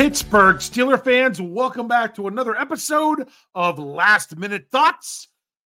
Pittsburgh 0.00 0.56
Steeler 0.56 1.04
fans, 1.04 1.42
welcome 1.42 1.86
back 1.86 2.14
to 2.14 2.26
another 2.26 2.56
episode 2.56 3.28
of 3.54 3.78
Last 3.78 4.34
Minute 4.34 4.64
Thoughts, 4.72 5.28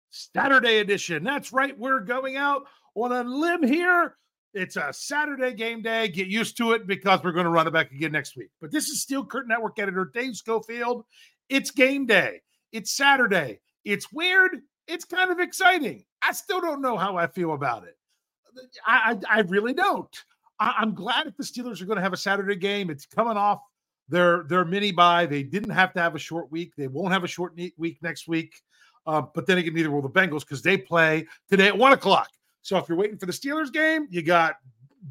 Saturday 0.10 0.80
edition. 0.80 1.23
That's 1.23 1.54
right, 1.54 1.80
we're 1.80 2.02
going 2.02 2.36
out 2.36 2.64
on 2.93 3.14
a 3.14 3.24
limb 3.24 3.64
here. 3.64 4.18
It's 4.54 4.75
a 4.75 4.92
Saturday 4.92 5.54
game 5.54 5.82
day. 5.82 6.10
Get 6.10 6.28
used 6.28 6.57
to 6.57 6.74
it 6.74 6.88
because 6.88 7.21
we're 7.24 7.32
going 7.32 7.46
to 7.46 7.52
run 7.52 7.68
it 7.68 7.71
back 7.71 7.93
again 7.93 8.11
next 8.11 8.36
week. 8.36 8.50
But 8.60 8.70
this 8.70 8.89
is 8.89 9.01
Steel 9.01 9.25
Curtain 9.25 9.48
Network 9.48 9.79
editor 9.79 10.11
Dave 10.14 10.36
Schofield. 10.36 11.06
It's 11.48 11.71
game 11.71 12.06
day. 12.06 12.42
It's 12.73 12.92
Saturday. 12.92 13.62
It's 13.86 14.12
weird. 14.12 14.57
It's 14.89 15.06
kind 15.06 15.32
of 15.32 15.39
exciting. 15.39 16.04
I 16.21 16.34
still 16.34 16.59
don't 16.59 16.82
know 16.82 16.98
how 16.98 17.15
I 17.15 17.28
feel 17.28 17.54
about 17.54 17.86
it. 17.86 17.98
I, 18.86 19.18
I, 19.29 19.37
I 19.37 19.42
really 19.43 19.73
don't. 19.73 20.14
I, 20.59 20.73
I'm 20.79 20.96
glad 20.96 21.28
if 21.28 21.37
the 21.37 21.46
Steelers 21.46 21.82
are 21.82 21.86
going 21.86 21.96
to 21.96 22.04
have 22.04 22.12
a 22.12 22.18
Saturday 22.18 22.57
game. 22.57 22.89
It's 22.89 23.06
coming 23.06 23.37
off 23.37 23.62
their 24.10 24.43
their 24.43 24.66
mini 24.66 24.92
bye. 24.92 25.25
They 25.25 25.43
didn't 25.43 25.71
have 25.71 25.93
to 25.93 26.00
have 26.00 26.15
a 26.15 26.20
short 26.20 26.52
week. 26.52 26.75
They 26.75 26.88
won't 26.88 27.14
have 27.14 27.24
a 27.24 27.28
short 27.28 27.57
week 27.78 27.98
next 28.02 28.28
week. 28.28 28.61
Uh, 29.06 29.21
but 29.34 29.48
then 29.48 29.57
again, 29.57 29.74
neither 29.74 29.92
will 29.92 30.02
the 30.02 30.10
Bengals 30.10 30.42
because 30.42 30.61
they 30.61 30.78
play 30.78 31.25
today 31.50 31.68
at 31.68 31.78
one 31.78 31.93
o'clock. 31.93 32.30
So 32.62 32.78
if 32.78 32.89
you're 32.89 32.98
waiting 32.98 33.17
for 33.17 33.25
the 33.25 33.31
Steelers 33.31 33.72
game, 33.72 34.08
you 34.09 34.22
got 34.22 34.56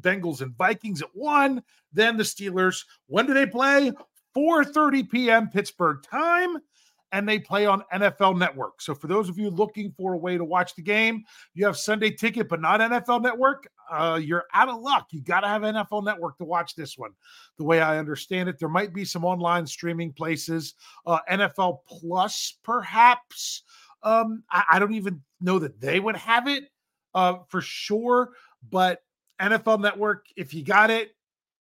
Bengals 0.01 0.41
and 0.41 0.55
Vikings 0.55 1.01
at 1.01 1.09
one. 1.13 1.63
Then 1.91 2.17
the 2.17 2.23
Steelers. 2.23 2.85
When 3.07 3.25
do 3.25 3.33
they 3.33 3.47
play? 3.47 3.91
4:30 4.35 5.09
p.m. 5.09 5.49
Pittsburgh 5.49 6.03
time 6.03 6.57
and 7.11 7.27
they 7.27 7.39
play 7.39 7.65
on 7.65 7.83
NFL 7.93 8.37
Network. 8.37 8.81
So 8.81 8.93
for 8.93 9.07
those 9.07 9.29
of 9.29 9.37
you 9.37 9.49
looking 9.49 9.91
for 9.91 10.13
a 10.13 10.17
way 10.17 10.37
to 10.37 10.43
watch 10.43 10.75
the 10.75 10.81
game, 10.81 11.23
you 11.53 11.65
have 11.65 11.77
Sunday 11.77 12.11
ticket 12.11 12.49
but 12.49 12.61
not 12.61 12.79
NFL 12.79 13.23
Network, 13.23 13.67
uh, 13.89 14.19
you're 14.21 14.45
out 14.53 14.69
of 14.69 14.81
luck. 14.81 15.07
You 15.11 15.21
got 15.21 15.41
to 15.41 15.47
have 15.47 15.61
NFL 15.61 16.03
Network 16.03 16.37
to 16.37 16.43
watch 16.43 16.75
this 16.75 16.97
one. 16.97 17.11
The 17.57 17.63
way 17.63 17.79
I 17.79 17.97
understand 17.97 18.49
it, 18.49 18.59
there 18.59 18.69
might 18.69 18.93
be 18.93 19.05
some 19.05 19.23
online 19.23 19.65
streaming 19.65 20.11
places, 20.11 20.73
uh, 21.05 21.19
NFL 21.29 21.79
Plus 21.87 22.57
perhaps. 22.63 23.63
Um, 24.03 24.43
I, 24.51 24.63
I, 24.73 24.79
don't 24.79 24.93
even 24.93 25.21
know 25.41 25.59
that 25.59 25.81
they 25.81 25.99
would 25.99 26.15
have 26.15 26.47
it 26.47 26.65
uh, 27.15 27.37
for 27.47 27.61
sure, 27.61 28.31
but 28.69 29.01
NFL 29.41 29.81
Network, 29.81 30.25
if 30.35 30.53
you 30.53 30.63
got 30.63 30.91
it, 30.91 31.11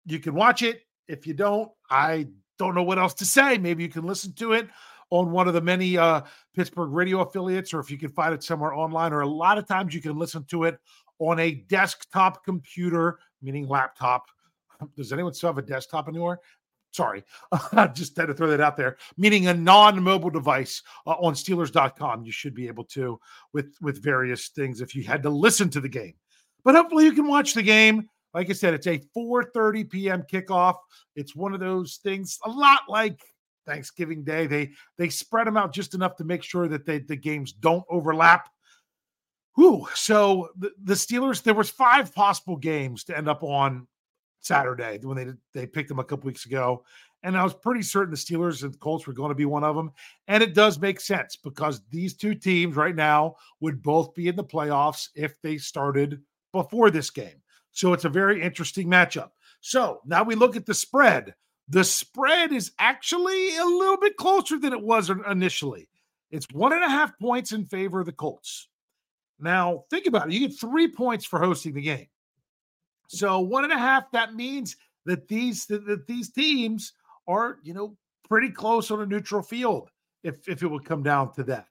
you 0.05 0.19
can 0.19 0.35
watch 0.35 0.63
it. 0.63 0.83
If 1.07 1.27
you 1.27 1.35
don't, 1.35 1.71
I 1.89 2.27
don't 2.59 2.75
know 2.75 2.83
what 2.83 2.99
else 2.99 3.15
to 3.15 3.25
say. 3.25 3.59
Maybe 3.59 3.85
you 3.85 3.89
can 3.89 4.05
listen 4.05 4.33
to 4.35 4.53
it 4.53 4.69
on 5.11 5.31
one 5.31 5.49
of 5.49 5.55
the 5.55 5.61
many 5.61 5.97
uh, 5.97 6.23
Pittsburgh 6.55 6.91
radio 6.91 7.21
affiliates, 7.21 7.75
or 7.75 7.81
if 7.81 7.91
you 7.91 7.99
can 7.99 8.11
find 8.11 8.35
it 8.35 8.43
somewhere 8.43 8.75
online, 8.75 9.13
or 9.13 9.21
a 9.21 9.29
lot 9.29 9.59
of 9.59 9.67
times 9.67 9.95
you 9.95 10.01
can 10.01 10.19
listen 10.19 10.45
to 10.45 10.65
it 10.65 10.79
on 11.19 11.39
a 11.39 11.53
desktop 11.53 12.45
computer, 12.45 13.19
meaning 13.43 13.69
laptop. 13.69 14.27
Does 14.97 15.13
anyone 15.13 15.35
still 15.35 15.51
have 15.51 15.59
a 15.59 15.63
desktop 15.63 16.09
anymore? 16.09 16.41
Sorry, 16.93 17.25
I 17.73 17.89
just 17.89 18.17
had 18.17 18.27
to 18.27 18.35
throw 18.35 18.49
that 18.49 18.61
out 18.61 18.77
there. 18.77 18.97
Meaning 19.17 19.49
a 19.49 19.55
non-mobile 19.55 20.31
device 20.31 20.83
uh, 21.07 21.11
on 21.11 21.35
Steelers.com, 21.35 22.25
you 22.25 22.31
should 22.31 22.55
be 22.55 22.69
able 22.69 22.85
to 22.85 23.19
with 23.53 23.75
with 23.81 24.03
various 24.03 24.49
things 24.49 24.81
if 24.81 24.95
you 24.95 25.03
had 25.03 25.23
to 25.25 25.31
listen 25.31 25.69
to 25.71 25.81
the 25.81 25.89
game. 25.89 26.15
But 26.65 26.77
hopefully, 26.77 27.05
you 27.05 27.13
can 27.13 27.27
watch 27.27 27.55
the 27.55 27.63
game. 27.63 28.09
Like 28.33 28.51
I 28.51 28.53
said, 28.53 28.75
it's 28.75 28.87
a 28.87 29.01
4:30 29.17 29.91
p.m. 29.91 30.25
kickoff. 30.31 30.77
It's 31.17 31.35
one 31.35 31.53
of 31.53 31.61
those 31.61 31.97
things, 32.03 32.39
a 32.45 32.51
lot 32.51 32.83
like 32.89 33.21
Thanksgiving 33.67 34.25
Day. 34.25 34.47
They 34.47 34.73
they 34.97 35.09
spread 35.09 35.47
them 35.47 35.57
out 35.57 35.73
just 35.73 35.95
enough 35.95 36.17
to 36.17 36.25
make 36.25 36.43
sure 36.43 36.69
that 36.69 36.87
they, 36.87 36.99
the 37.01 37.17
games 37.17 37.53
don't 37.53 37.85
overlap. 37.89 38.49
Whew. 39.57 39.87
So 39.95 40.49
the, 40.59 40.73
the 40.83 40.95
Steelers, 40.95 41.43
there 41.43 41.55
was 41.55 41.71
five 41.71 42.15
possible 42.15 42.57
games 42.57 43.05
to 43.05 43.17
end 43.17 43.29
up 43.29 43.43
on 43.43 43.87
Saturday 44.41 44.99
when 45.03 45.17
they 45.17 45.61
they 45.61 45.67
picked 45.67 45.89
them 45.89 45.99
a 45.99 46.05
couple 46.05 46.27
weeks 46.27 46.47
ago. 46.47 46.85
And 47.23 47.39
I 47.39 47.43
was 47.43 47.55
pretty 47.55 47.83
certain 47.83 48.11
the 48.11 48.19
Steelers 48.19 48.65
and 48.65 48.79
Colts 48.81 49.07
were 49.07 49.15
going 49.15 49.31
to 49.31 49.35
be 49.35 49.47
one 49.47 49.65
of 49.65 49.75
them. 49.75 49.93
And 50.29 50.43
it 50.43 50.53
does 50.53 50.79
make 50.79 51.01
sense 51.01 51.37
because 51.37 51.81
these 51.89 52.15
two 52.15 52.35
teams 52.35 52.77
right 52.77 52.95
now 52.95 53.37
would 53.61 53.83
both 53.83 54.15
be 54.15 54.29
in 54.29 54.37
the 54.37 54.45
playoffs 54.45 55.09
if 55.15 55.41
they 55.41 55.57
started 55.57 56.21
before 56.53 56.91
this 56.91 57.09
game. 57.09 57.41
So 57.73 57.95
it's 57.95 58.05
a 58.05 58.11
very 58.11 58.43
interesting 58.43 58.89
matchup. 58.89 59.31
So 59.63 60.01
now 60.05 60.23
we 60.23 60.35
look 60.35 60.55
at 60.55 60.67
the 60.67 60.75
spread. 60.75 61.35
The 61.69 61.85
spread 61.85 62.53
is 62.53 62.73
actually 62.79 63.57
a 63.57 63.65
little 63.65 63.97
bit 63.97 64.17
closer 64.17 64.59
than 64.59 64.73
it 64.73 64.83
was 64.83 65.11
initially. 65.11 65.89
It's 66.31 66.47
one 66.53 66.73
and 66.73 66.85
a 66.85 66.89
half 66.89 67.19
points 67.19 67.53
in 67.53 67.65
favor 67.65 68.01
of 68.01 68.07
the 68.07 68.13
Colts. 68.13 68.69
Now, 69.39 69.85
think 69.91 70.07
about 70.07 70.29
it. 70.29 70.35
You 70.35 70.49
get 70.49 70.59
three 70.59 70.89
points 70.89 71.25
for 71.25 71.39
hosting 71.39 71.75
the 71.75 71.83
game. 71.83 72.07
So 73.09 73.41
one 73.41 73.65
and 73.65 73.73
a 73.73 73.79
half, 73.79 74.11
that 74.13 74.35
means 74.35 74.77
that 75.07 75.29
these 75.29 75.67
that, 75.67 76.07
these 76.07 76.31
teams 76.31 76.93
are, 77.27 77.59
you 77.63 77.75
know, 77.75 77.97
pretty 78.29 78.51
close 78.51 78.91
on 78.91 79.03
a 79.03 79.07
neutral 79.07 79.43
field 79.43 79.91
if, 80.23 80.49
if 80.49 80.63
it 80.63 80.67
would 80.67 80.85
come 80.85 81.03
down 81.03 81.33
to 81.35 81.45
that. 81.45 81.69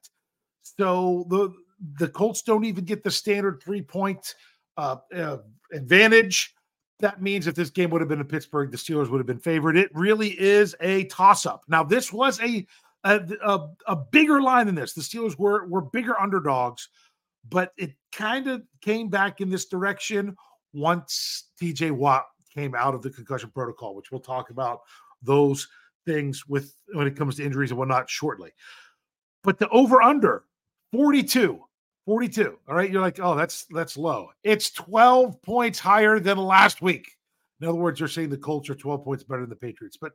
So 0.62 1.26
the 1.30 1.54
the 2.00 2.08
Colts 2.08 2.42
don't 2.42 2.64
even 2.64 2.86
get 2.86 3.04
the 3.04 3.12
standard 3.12 3.62
three 3.62 3.82
point 3.82 4.36
uh, 4.78 4.98
uh, 5.16 5.38
advantage 5.74 6.56
that 7.04 7.22
means 7.22 7.48
if 7.48 7.56
this 7.56 7.70
game 7.70 7.90
would 7.90 8.00
have 8.00 8.08
been 8.08 8.22
in 8.22 8.26
Pittsburgh, 8.26 8.72
the 8.72 8.78
Steelers 8.78 9.10
would 9.10 9.18
have 9.18 9.28
been 9.28 9.38
favored. 9.38 9.76
It 9.76 9.92
really 9.94 10.40
is 10.40 10.74
a 10.80 11.04
toss 11.06 11.46
up. 11.46 11.66
Now, 11.68 11.84
this 11.84 12.14
was 12.14 12.40
a, 12.40 12.66
a, 13.04 13.22
a, 13.46 13.68
a 13.88 13.96
bigger 13.98 14.42
line 14.42 14.68
than 14.68 14.76
this. 14.76 14.94
The 14.94 15.02
Steelers 15.02 15.38
were, 15.38 15.68
were 15.68 15.82
bigger 15.82 16.18
underdogs, 16.18 16.88
but 17.50 17.74
it 17.76 17.92
kind 18.14 18.48
of 18.48 18.64
came 18.80 19.10
back 19.10 19.42
in 19.42 19.50
this 19.50 19.66
direction 19.66 20.38
once 20.72 21.50
TJ 21.62 21.92
Watt 21.92 22.26
came 22.54 22.74
out 22.74 22.96
of 22.96 23.02
the 23.02 23.10
concussion 23.10 23.52
protocol, 23.54 23.96
which 23.96 24.10
we'll 24.10 24.22
talk 24.22 24.50
about 24.50 24.80
those 25.22 25.68
things 26.06 26.48
with 26.48 26.74
when 26.94 27.06
it 27.06 27.18
comes 27.18 27.36
to 27.36 27.44
injuries 27.44 27.72
and 27.72 27.78
whatnot 27.78 28.10
shortly. 28.10 28.52
But 29.44 29.60
the 29.60 29.68
over 29.70 30.02
under 30.02 30.46
42 30.94 31.60
42. 32.06 32.58
All 32.68 32.76
right. 32.76 32.92
You're 32.92 33.02
like, 33.02 33.20
oh, 33.22 33.36
that's 33.36 33.66
that's 33.70 33.98
low. 33.98 34.30
It's 34.44 34.72
12 34.72 35.42
points 35.42 35.80
higher 35.80 36.20
than 36.20 36.38
last 36.38 36.82
week. 36.82 37.10
In 37.62 37.68
other 37.68 37.78
words, 37.78 38.00
you're 38.00 38.10
saying 38.10 38.30
the 38.30 38.38
Colts 38.38 38.70
are 38.70 38.76
12 38.76 39.06
points 39.06 39.24
better 39.24 39.42
than 39.42 39.50
the 39.50 39.56
Patriots. 39.56 39.96
But 39.96 40.12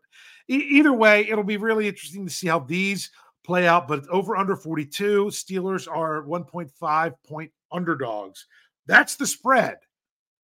e- 0.48 0.68
either 0.70 0.92
way, 0.92 1.26
it'll 1.28 1.44
be 1.44 1.56
really 1.56 1.88
interesting 1.88 2.26
to 2.26 2.32
see 2.32 2.46
how 2.46 2.58
these 2.58 3.10
play 3.42 3.66
out. 3.66 3.88
But 3.88 4.06
over 4.08 4.36
under 4.36 4.54
42, 4.54 5.26
Steelers 5.26 5.88
are 5.90 6.24
1.5 6.24 7.14
point 7.26 7.50
underdogs. 7.72 8.46
That's 8.86 9.16
the 9.16 9.26
spread. 9.26 9.78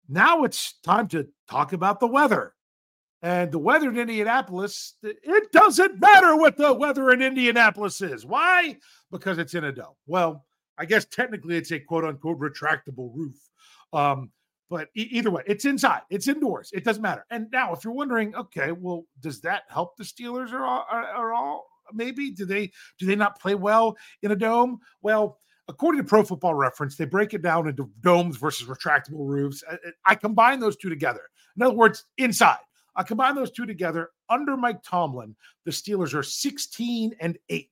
Now 0.08 0.44
it's 0.44 0.78
time 0.84 1.08
to 1.08 1.28
talk 1.50 1.74
about 1.74 2.00
the 2.00 2.06
weather. 2.06 2.54
And 3.20 3.53
the 3.53 3.58
weather 3.58 3.91
in 3.91 3.98
Indianapolis, 3.98 4.94
it 5.03 5.53
doesn't 5.53 6.00
matter 6.00 6.36
what 6.36 6.56
the 6.56 6.72
weather 6.72 7.10
in 7.10 7.20
Indianapolis 7.20 8.00
is. 8.00 8.24
Why? 8.24 8.76
Because 9.10 9.38
it's 9.38 9.54
in 9.54 9.64
a 9.64 9.72
dome. 9.72 9.94
Well, 10.06 10.45
I 10.78 10.84
guess 10.84 11.04
technically 11.04 11.56
it's 11.56 11.72
a 11.72 11.81
quote 11.81 12.04
unquote 12.04 12.38
retractable 12.38 13.10
roof. 13.14 13.37
Um, 13.92 14.31
but 14.69 14.88
e- 14.97 15.09
either 15.12 15.31
way, 15.31 15.42
it's 15.47 15.64
inside, 15.64 16.03
it's 16.10 16.28
indoors, 16.28 16.70
it 16.72 16.84
doesn't 16.84 17.03
matter. 17.03 17.25
And 17.31 17.48
now, 17.53 17.72
if 17.72 17.84
you're 17.84 17.92
wondering, 17.92 18.34
okay, 18.34 18.72
well, 18.72 19.04
does 19.20 19.41
that 19.42 19.62
help 19.69 19.97
the 19.97 20.04
Steelers 20.04 20.53
or, 20.53 20.65
or, 20.65 21.16
or 21.16 21.32
all? 21.32 21.66
Maybe 21.92 22.32
do 22.32 22.44
they 22.44 22.72
do 22.98 23.06
they 23.06 23.15
not 23.15 23.41
play 23.41 23.54
well 23.54 23.97
in 24.22 24.32
a 24.32 24.36
dome? 24.36 24.81
Well, 25.03 25.38
according 25.69 26.03
to 26.03 26.09
Pro 26.09 26.25
Football 26.25 26.54
Reference, 26.54 26.97
they 26.97 27.04
break 27.04 27.32
it 27.32 27.42
down 27.42 27.69
into 27.69 27.88
domes 28.00 28.36
versus 28.38 28.66
retractable 28.66 29.28
roofs. 29.28 29.62
I, 29.70 29.76
I 30.04 30.15
combine 30.16 30.59
those 30.59 30.76
two 30.76 30.88
together. 30.88 31.22
In 31.56 31.62
other 31.62 31.76
words, 31.76 32.04
inside. 32.19 32.59
I 32.97 33.04
combine 33.04 33.36
those 33.36 33.53
two 33.53 33.66
together. 33.66 34.10
Under 34.28 34.56
Mike 34.56 34.83
Tomlin, 34.83 35.36
the 35.65 35.71
Steelers 35.71 36.15
are 36.15 36.22
16 36.22 37.15
and 37.21 37.39
8 37.48 37.71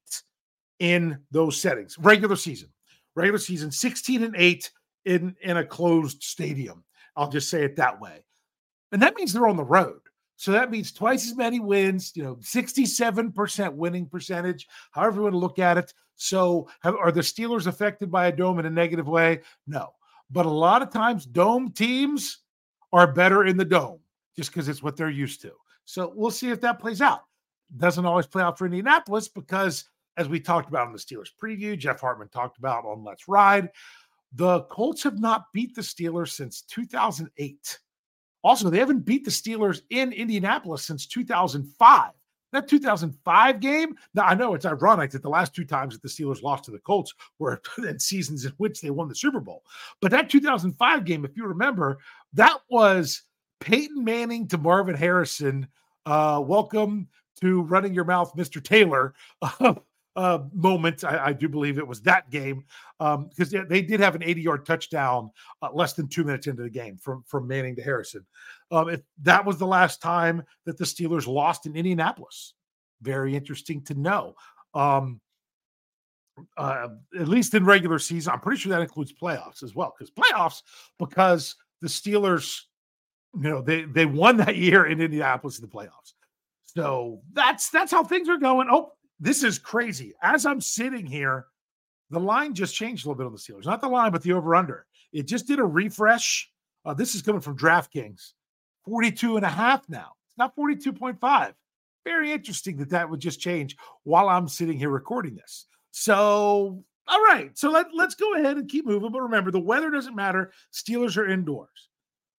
in 0.79 1.19
those 1.31 1.61
settings, 1.61 1.99
regular 1.99 2.37
season 2.37 2.69
regular 3.15 3.39
season 3.39 3.71
16 3.71 4.23
and 4.23 4.35
8 4.37 4.71
in 5.05 5.37
in 5.43 5.57
a 5.59 5.65
closed 5.65 6.23
stadium. 6.23 6.85
I'll 7.17 7.31
just 7.31 7.51
say 7.51 7.65
it 7.65 7.77
that 7.77 8.01
way. 8.01 8.25
And 8.93 9.03
that 9.03 9.17
means 9.17 9.33
they're 9.33 9.49
on 9.49 9.57
the 9.57 9.65
road. 9.65 10.01
So 10.37 10.53
that 10.53 10.71
means 10.71 10.93
twice 10.93 11.27
as 11.27 11.37
many 11.37 11.61
wins, 11.61 12.13
you 12.15 12.23
know, 12.23 12.37
67% 12.37 13.73
winning 13.75 14.07
percentage, 14.07 14.67
however 14.91 15.17
you 15.17 15.23
want 15.23 15.35
to 15.35 15.39
look 15.39 15.59
at 15.59 15.79
it. 15.79 15.93
So 16.17 16.69
have, 16.81 16.97
are 16.97 17.13
the 17.13 17.21
Steelers 17.21 17.67
affected 17.67 18.11
by 18.11 18.27
a 18.27 18.33
dome 18.33 18.59
in 18.59 18.67
a 18.67 18.71
negative 18.71 19.09
way? 19.09 19.41
No. 19.67 19.91
But 20.31 20.47
a 20.47 20.51
lot 20.51 20.83
of 20.83 20.91
times 20.91 21.27
dome 21.27 21.71
teams 21.71 22.41
are 22.93 23.13
better 23.13 23.45
in 23.45 23.57
the 23.57 23.65
dome 23.65 24.01
just 24.37 24.51
because 24.51 24.69
it's 24.69 24.83
what 24.83 24.97
they're 24.97 25.11
used 25.11 25.41
to. 25.43 25.53
So 25.85 26.13
we'll 26.15 26.31
see 26.31 26.51
if 26.51 26.61
that 26.63 26.81
plays 26.81 27.01
out. 27.01 27.23
Doesn't 27.77 28.07
always 28.07 28.27
play 28.27 28.43
out 28.43 28.59
for 28.59 28.67
Indianapolis 28.67 29.29
because 29.29 29.85
as 30.17 30.29
we 30.29 30.41
talked 30.41 30.69
about 30.69 30.87
in 30.87 30.93
the 30.93 30.99
Steelers 30.99 31.31
preview, 31.41 31.79
Jeff 31.79 32.01
Hartman 32.01 32.29
talked 32.29 32.59
about 32.59 32.85
on 32.85 33.05
Let's 33.05 33.29
Ride. 33.29 33.71
The 34.33 34.63
Colts 34.63 35.03
have 35.05 35.19
not 35.19 35.53
beat 35.53 35.75
the 35.75 35.83
Steelers 35.83 36.31
since 36.31 36.63
2008. 36.63 37.79
Also, 38.43 38.69
they 38.69 38.79
haven't 38.79 39.07
beat 39.07 39.25
the 39.25 39.31
Steelers 39.31 39.81
in 39.91 40.13
Indianapolis 40.13 40.85
since 40.85 41.07
2005. 41.07 42.11
That 42.53 42.69
2005 42.69 43.59
game, 43.59 43.97
now 44.15 44.25
I 44.25 44.35
know 44.35 44.55
it's 44.55 44.67
ironic 44.67 45.11
that 45.11 45.23
the 45.23 45.29
last 45.29 45.55
two 45.55 45.65
times 45.65 45.95
that 45.95 46.03
the 46.03 46.09
Steelers 46.09 46.43
lost 46.43 46.65
to 46.65 46.71
the 46.71 46.79
Colts 46.79 47.13
were 47.41 47.61
in 47.79 47.99
seasons 47.99 48.45
in 48.45 48.53
which 48.59 48.81
they 48.81 48.91
won 48.91 49.09
the 49.09 49.15
Super 49.15 49.41
Bowl. 49.41 49.65
But 50.01 50.13
that 50.13 50.31
2005 50.31 51.05
game, 51.05 51.25
if 51.25 51.37
you 51.37 51.47
remember, 51.47 51.99
that 52.35 52.59
was 52.69 53.23
Peyton 53.59 54.05
Manning 54.05 54.47
to 54.49 54.59
Marvin 54.59 54.95
Harrison. 54.95 55.67
Uh, 56.07 56.41
welcome 56.45 57.09
to 57.41 57.63
running 57.63 57.95
your 57.95 58.05
mouth, 58.05 58.37
Mr. 58.37 58.63
Taylor. 58.63 59.15
moment. 60.17 61.03
I, 61.05 61.27
I, 61.27 61.33
do 61.33 61.49
believe 61.49 61.79
it 61.79 61.87
was 61.87 62.01
that 62.03 62.31
game 62.31 62.65
because 62.99 63.55
um, 63.55 63.67
they 63.69 63.83
did 63.83 63.99
have 64.01 64.15
an 64.15 64.23
80 64.23 64.41
yard 64.41 64.67
touchdown 64.67 65.31
uh, 65.61 65.71
less 65.73 65.95
than 65.95 66.09
two 66.09 66.25
minutes 66.25 66.47
into 66.47 66.63
the 66.63 66.71
game 66.71 66.97
from, 66.99 67.25
from 67.27 67.49
Manning 67.49 67.75
to 67.77 67.83
Harrison. 67.83 68.25
Um, 68.71 68.89
it, 68.91 69.05
that 69.23 69.45
was 69.45 69.59
the 69.59 69.67
last 69.67 70.01
time 70.01 70.43
that 70.67 70.79
the 70.79 70.85
Steelers 70.85 71.27
lost 71.27 71.67
in 71.67 71.75
Indianapolis. 71.75 72.55
Very 73.03 73.35
interesting 73.35 73.83
to 73.85 73.95
know. 73.95 74.35
Um, 74.73 75.21
uh, 76.57 76.89
at 77.19 77.29
least 77.29 77.55
in 77.55 77.65
regular 77.65 77.99
season, 77.99 78.33
I'm 78.33 78.41
pretty 78.41 78.61
sure 78.61 78.71
that 78.71 78.83
includes 78.83 79.13
playoffs 79.13 79.63
as 79.63 79.75
well. 79.75 79.95
Because 79.97 80.13
playoffs, 80.13 80.63
because 80.99 81.57
the 81.81 81.89
Steelers, 81.89 82.63
you 83.35 83.51
know, 83.51 83.63
they 83.63 83.85
they 83.85 84.07
won 84.07 84.37
that 84.39 84.57
year 84.57 84.87
in 84.87 85.01
Indianapolis 85.01 85.59
in 85.59 85.63
the 85.63 85.71
playoffs. 85.71 86.15
So 86.65 87.21
that's 87.33 87.71
that's 87.71 87.93
how 87.93 88.05
things 88.05 88.29
are 88.29 88.39
going. 88.39 88.69
Oh, 88.71 88.93
this 89.25 89.43
is 89.43 89.59
crazy. 89.59 90.13
As 90.21 90.45
I'm 90.45 90.61
sitting 90.61 91.07
here, 91.07 91.47
the 92.11 92.21
line 92.21 92.53
just 92.55 92.75
changed 92.75 93.05
a 93.05 93.09
little 93.09 93.19
bit 93.19 93.27
on 93.27 93.33
the 93.33 93.39
Steelers. 93.39 93.65
Not 93.65 93.81
the 93.81 93.89
line, 93.89 94.13
but 94.13 94.23
the 94.23 94.35
over 94.35 94.55
under. 94.55 94.85
It 95.15 95.27
just 95.27 95.47
did 95.47 95.59
a 95.59 95.65
refresh. 95.65 96.51
Uh, 96.85 96.93
this 96.93 97.15
is 97.15 97.23
coming 97.23 97.41
from 97.41 97.57
DraftKings. 97.57 98.33
42 98.85 99.37
and 99.37 99.47
a 99.47 99.49
half 99.49 99.89
now. 99.89 100.13
It's 100.29 100.37
not 100.37 100.55
42.5. 100.55 101.55
Very 102.05 102.33
interesting 102.33 102.77
that 102.77 102.91
that 102.91 103.09
would 103.09 103.21
just 103.21 103.41
change 103.41 103.79
while 104.03 104.29
I'm 104.29 104.47
sitting 104.47 104.79
here 104.79 104.91
recording 104.91 105.37
this. 105.37 105.69
So, 105.91 106.85
all 107.09 107.23
right. 107.23 107.51
So 107.57 107.71
let, 107.71 107.87
let's 107.95 108.15
go 108.15 108.35
ahead 108.35 108.59
and 108.59 108.69
keep 108.69 108.85
moving. 108.85 109.11
But 109.11 109.23
remember, 109.23 109.51
the 109.51 109.59
weather 109.59 109.91
doesn't 109.91 110.15
matter. 110.15 110.53
Steelers 110.71 111.17
are 111.17 111.27
indoors. 111.27 111.89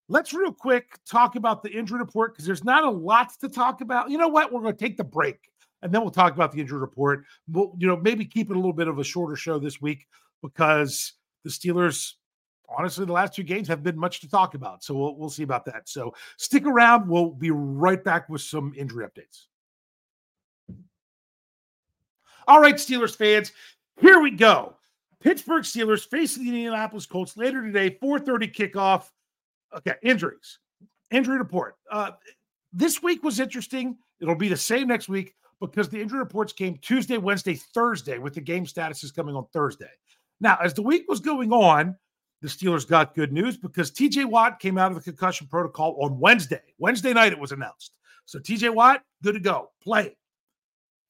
Let's 0.08 0.36
real 0.36 0.54
quick 0.54 1.00
talk 1.10 1.36
about 1.36 1.64
the 1.64 1.72
injury 1.72 1.98
report 1.98 2.34
because 2.34 2.46
there's 2.46 2.64
not 2.64 2.84
a 2.84 2.92
lot 2.92 3.32
to 3.40 3.50
talk 3.50 3.82
about. 3.82 4.12
You 4.12 4.20
know 4.20 4.28
what? 4.28 4.54
We're 4.54 4.62
going 4.62 4.78
to 4.78 4.80
take 4.80 4.98
the 4.98 5.04
break 5.04 5.40
and 5.86 5.94
then 5.94 6.02
we'll 6.02 6.10
talk 6.10 6.34
about 6.34 6.52
the 6.52 6.60
injury 6.60 6.80
report. 6.80 7.26
We'll, 7.48 7.76
you 7.78 7.86
know, 7.86 7.96
maybe 7.96 8.26
keep 8.26 8.50
it 8.50 8.56
a 8.56 8.60
little 8.60 8.74
bit 8.74 8.88
of 8.88 8.98
a 8.98 9.04
shorter 9.04 9.36
show 9.36 9.60
this 9.60 9.80
week 9.80 10.08
because 10.42 11.14
the 11.44 11.52
Steelers, 11.52 12.14
honestly, 12.68 13.06
the 13.06 13.14
last 13.14 13.36
two 13.36 13.44
games 13.44 13.68
have 13.68 13.84
been 13.84 13.96
much 13.96 14.20
to 14.22 14.28
talk 14.28 14.56
about. 14.56 14.84
So 14.84 14.96
we'll, 14.96 15.16
we'll 15.16 15.30
see 15.30 15.44
about 15.44 15.64
that. 15.66 15.88
So 15.88 16.16
stick 16.38 16.66
around. 16.66 17.08
We'll 17.08 17.30
be 17.30 17.52
right 17.52 18.04
back 18.04 18.30
with 18.30 18.42
some 18.42 18.74
injury 18.76 19.06
updates. 19.06 19.44
All 22.48 22.60
right, 22.60 22.76
Steelers 22.76 23.16
fans, 23.16 23.52
here 24.02 24.20
we 24.20 24.32
go. 24.32 24.78
Pittsburgh 25.22 25.64
Steelers 25.64 26.08
facing 26.10 26.46
the 26.46 26.50
Indianapolis 26.50 27.06
Colts 27.06 27.38
later 27.38 27.62
today, 27.62 27.92
4:30 27.92 28.52
kickoff. 28.56 29.04
Okay, 29.78 29.94
injuries, 30.02 30.58
injury 31.12 31.38
report. 31.38 31.76
Uh, 31.92 32.12
this 32.74 33.04
week 33.04 33.24
was 33.24 33.40
interesting. 33.40 33.98
It'll 34.20 34.34
be 34.34 34.50
the 34.50 34.58
same 34.58 34.88
next 34.88 35.10
week 35.10 35.36
because 35.62 35.90
the 35.90 36.02
injury 36.02 36.20
reports 36.20 36.54
came 36.54 36.78
Tuesday, 36.82 37.18
Wednesday, 37.18 37.56
Thursday, 37.56 38.18
with 38.18 38.34
the 38.34 38.42
game 38.42 38.66
statuses 38.66 39.16
coming 39.16 39.36
on 39.36 39.46
Thursday. 39.54 39.90
Now, 40.42 40.58
as 40.62 40.74
the 40.74 40.82
week 40.82 41.06
was 41.08 41.20
going 41.20 41.52
on, 41.52 41.96
the 42.42 42.48
Steelers 42.48 42.88
got 42.88 43.16
good 43.16 43.32
news 43.32 43.58
because 43.58 43.92
TJ 43.92 44.26
Watt 44.26 44.60
came 44.60 44.78
out 44.78 44.92
of 44.92 44.96
the 44.98 45.04
concussion 45.04 45.48
protocol 45.48 45.98
on 46.02 46.20
Wednesday. 46.20 46.62
Wednesday 46.78 47.14
night, 47.14 47.32
it 47.32 47.40
was 47.40 47.52
announced. 47.52 47.94
So 48.26 48.40
TJ 48.40 48.74
Watt, 48.74 49.02
good 49.24 49.34
to 49.34 49.40
go, 49.40 49.72
play. 49.82 50.16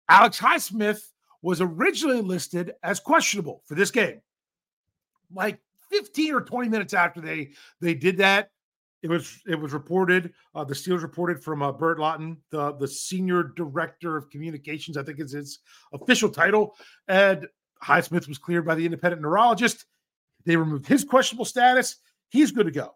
Alex 0.08 0.40
Highsmith 0.40 1.02
was 1.42 1.62
originally 1.62 2.22
listed 2.22 2.74
as 2.84 3.00
questionable 3.00 3.64
for 3.66 3.76
this 3.76 3.92
game. 3.92 4.22
Like 5.34 5.60
15 5.92 6.34
or 6.34 6.42
20 6.42 6.70
minutes 6.70 6.94
after 6.94 7.22
they 7.22 7.52
they 7.82 7.94
did 7.94 8.18
that, 8.18 8.52
it 9.06 9.10
was 9.10 9.40
it 9.48 9.54
was 9.54 9.72
reported. 9.72 10.34
Uh, 10.56 10.64
the 10.64 10.74
Steelers 10.74 11.04
reported 11.04 11.44
from 11.44 11.62
uh, 11.62 11.72
Burt 11.72 12.00
Lauten, 12.00 12.38
the 12.50 12.74
the 12.74 12.88
senior 12.88 13.44
director 13.56 14.18
of 14.18 14.32
communications. 14.32 14.98
I 14.98 15.04
think 15.04 15.20
is 15.20 15.32
his 15.32 15.60
official 15.94 16.28
title. 16.28 16.76
And 17.08 17.48
Highsmith 17.84 18.28
was 18.28 18.40
cleared 18.40 18.66
by 18.66 18.74
the 18.74 18.84
independent 18.84 19.22
neurologist. 19.22 19.86
They 20.44 20.56
removed 20.56 20.88
his 20.88 21.04
questionable 21.04 21.46
status. 21.46 21.98
He's 22.30 22.52
good 22.52 22.66
to 22.66 22.72
go. 22.72 22.96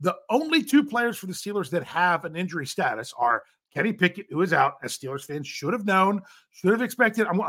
The 0.00 0.16
only 0.28 0.64
two 0.64 0.82
players 0.82 1.16
for 1.16 1.26
the 1.26 1.32
Steelers 1.32 1.70
that 1.70 1.84
have 1.84 2.24
an 2.24 2.34
injury 2.34 2.66
status 2.66 3.14
are 3.16 3.44
Kenny 3.72 3.92
Pickett, 3.92 4.26
who 4.30 4.42
is 4.42 4.52
out, 4.52 4.74
as 4.82 4.98
Steelers 4.98 5.24
fans 5.24 5.46
should 5.46 5.72
have 5.72 5.86
known, 5.86 6.20
should 6.50 6.72
have 6.72 6.82
expected. 6.82 7.28
I'm 7.28 7.40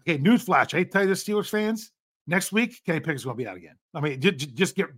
okay. 0.00 0.18
Newsflash: 0.18 0.78
I 0.78 0.82
tell 0.82 1.04
you, 1.04 1.08
this 1.08 1.24
Steelers 1.24 1.48
fans, 1.48 1.90
next 2.26 2.52
week 2.52 2.82
Kenny 2.84 3.00
Pickett's 3.00 3.24
going 3.24 3.38
to 3.38 3.42
be 3.42 3.48
out 3.48 3.56
again. 3.56 3.76
I 3.94 4.00
mean, 4.00 4.20
just 4.20 4.76
get, 4.76 4.88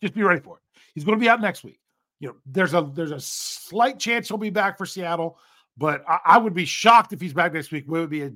just 0.00 0.14
be 0.14 0.22
ready 0.22 0.40
for 0.40 0.58
it. 0.58 0.63
He's 0.94 1.04
going 1.04 1.18
to 1.18 1.22
be 1.22 1.28
out 1.28 1.40
next 1.40 1.64
week. 1.64 1.80
You 2.20 2.28
know, 2.28 2.34
there's 2.46 2.74
a 2.74 2.90
there's 2.94 3.10
a 3.10 3.20
slight 3.20 3.98
chance 3.98 4.28
he'll 4.28 4.38
be 4.38 4.50
back 4.50 4.78
for 4.78 4.86
Seattle, 4.86 5.38
but 5.76 6.04
I, 6.08 6.18
I 6.24 6.38
would 6.38 6.54
be 6.54 6.64
shocked 6.64 7.12
if 7.12 7.20
he's 7.20 7.32
back 7.32 7.52
next 7.52 7.72
week. 7.72 7.84
It 7.84 7.90
would 7.90 8.10
be 8.10 8.22
a, 8.22 8.32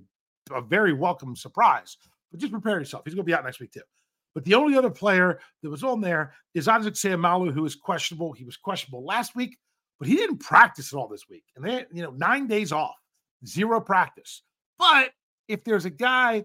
a 0.53 0.61
very 0.61 0.93
welcome 0.93 1.37
surprise. 1.37 1.97
But 2.31 2.41
just 2.41 2.53
prepare 2.53 2.79
yourself. 2.79 3.05
He's 3.05 3.15
going 3.15 3.25
to 3.25 3.31
be 3.31 3.35
out 3.35 3.45
next 3.45 3.61
week 3.61 3.73
too. 3.73 3.83
But 4.35 4.45
the 4.45 4.55
only 4.55 4.77
other 4.77 4.91
player 4.91 5.41
that 5.63 5.71
was 5.71 5.83
on 5.83 6.01
there 6.01 6.35
is 6.55 6.69
Isaac 6.69 6.95
Seumalo, 6.95 7.53
who 7.53 7.65
is 7.65 7.75
questionable. 7.75 8.33
He 8.33 8.45
was 8.45 8.57
questionable 8.57 9.05
last 9.05 9.35
week, 9.35 9.57
but 9.99 10.07
he 10.07 10.17
didn't 10.17 10.39
practice 10.39 10.93
at 10.93 10.97
all 10.97 11.09
this 11.09 11.29
week. 11.29 11.45
And 11.57 11.65
they, 11.65 11.87
you 11.93 12.03
know, 12.03 12.11
nine 12.11 12.47
days 12.47 12.71
off, 12.73 12.95
zero 13.47 13.81
practice. 13.81 14.43
But 14.79 15.13
if 15.49 15.65
there's 15.65 15.87
a 15.87 15.91
guy, 15.91 16.45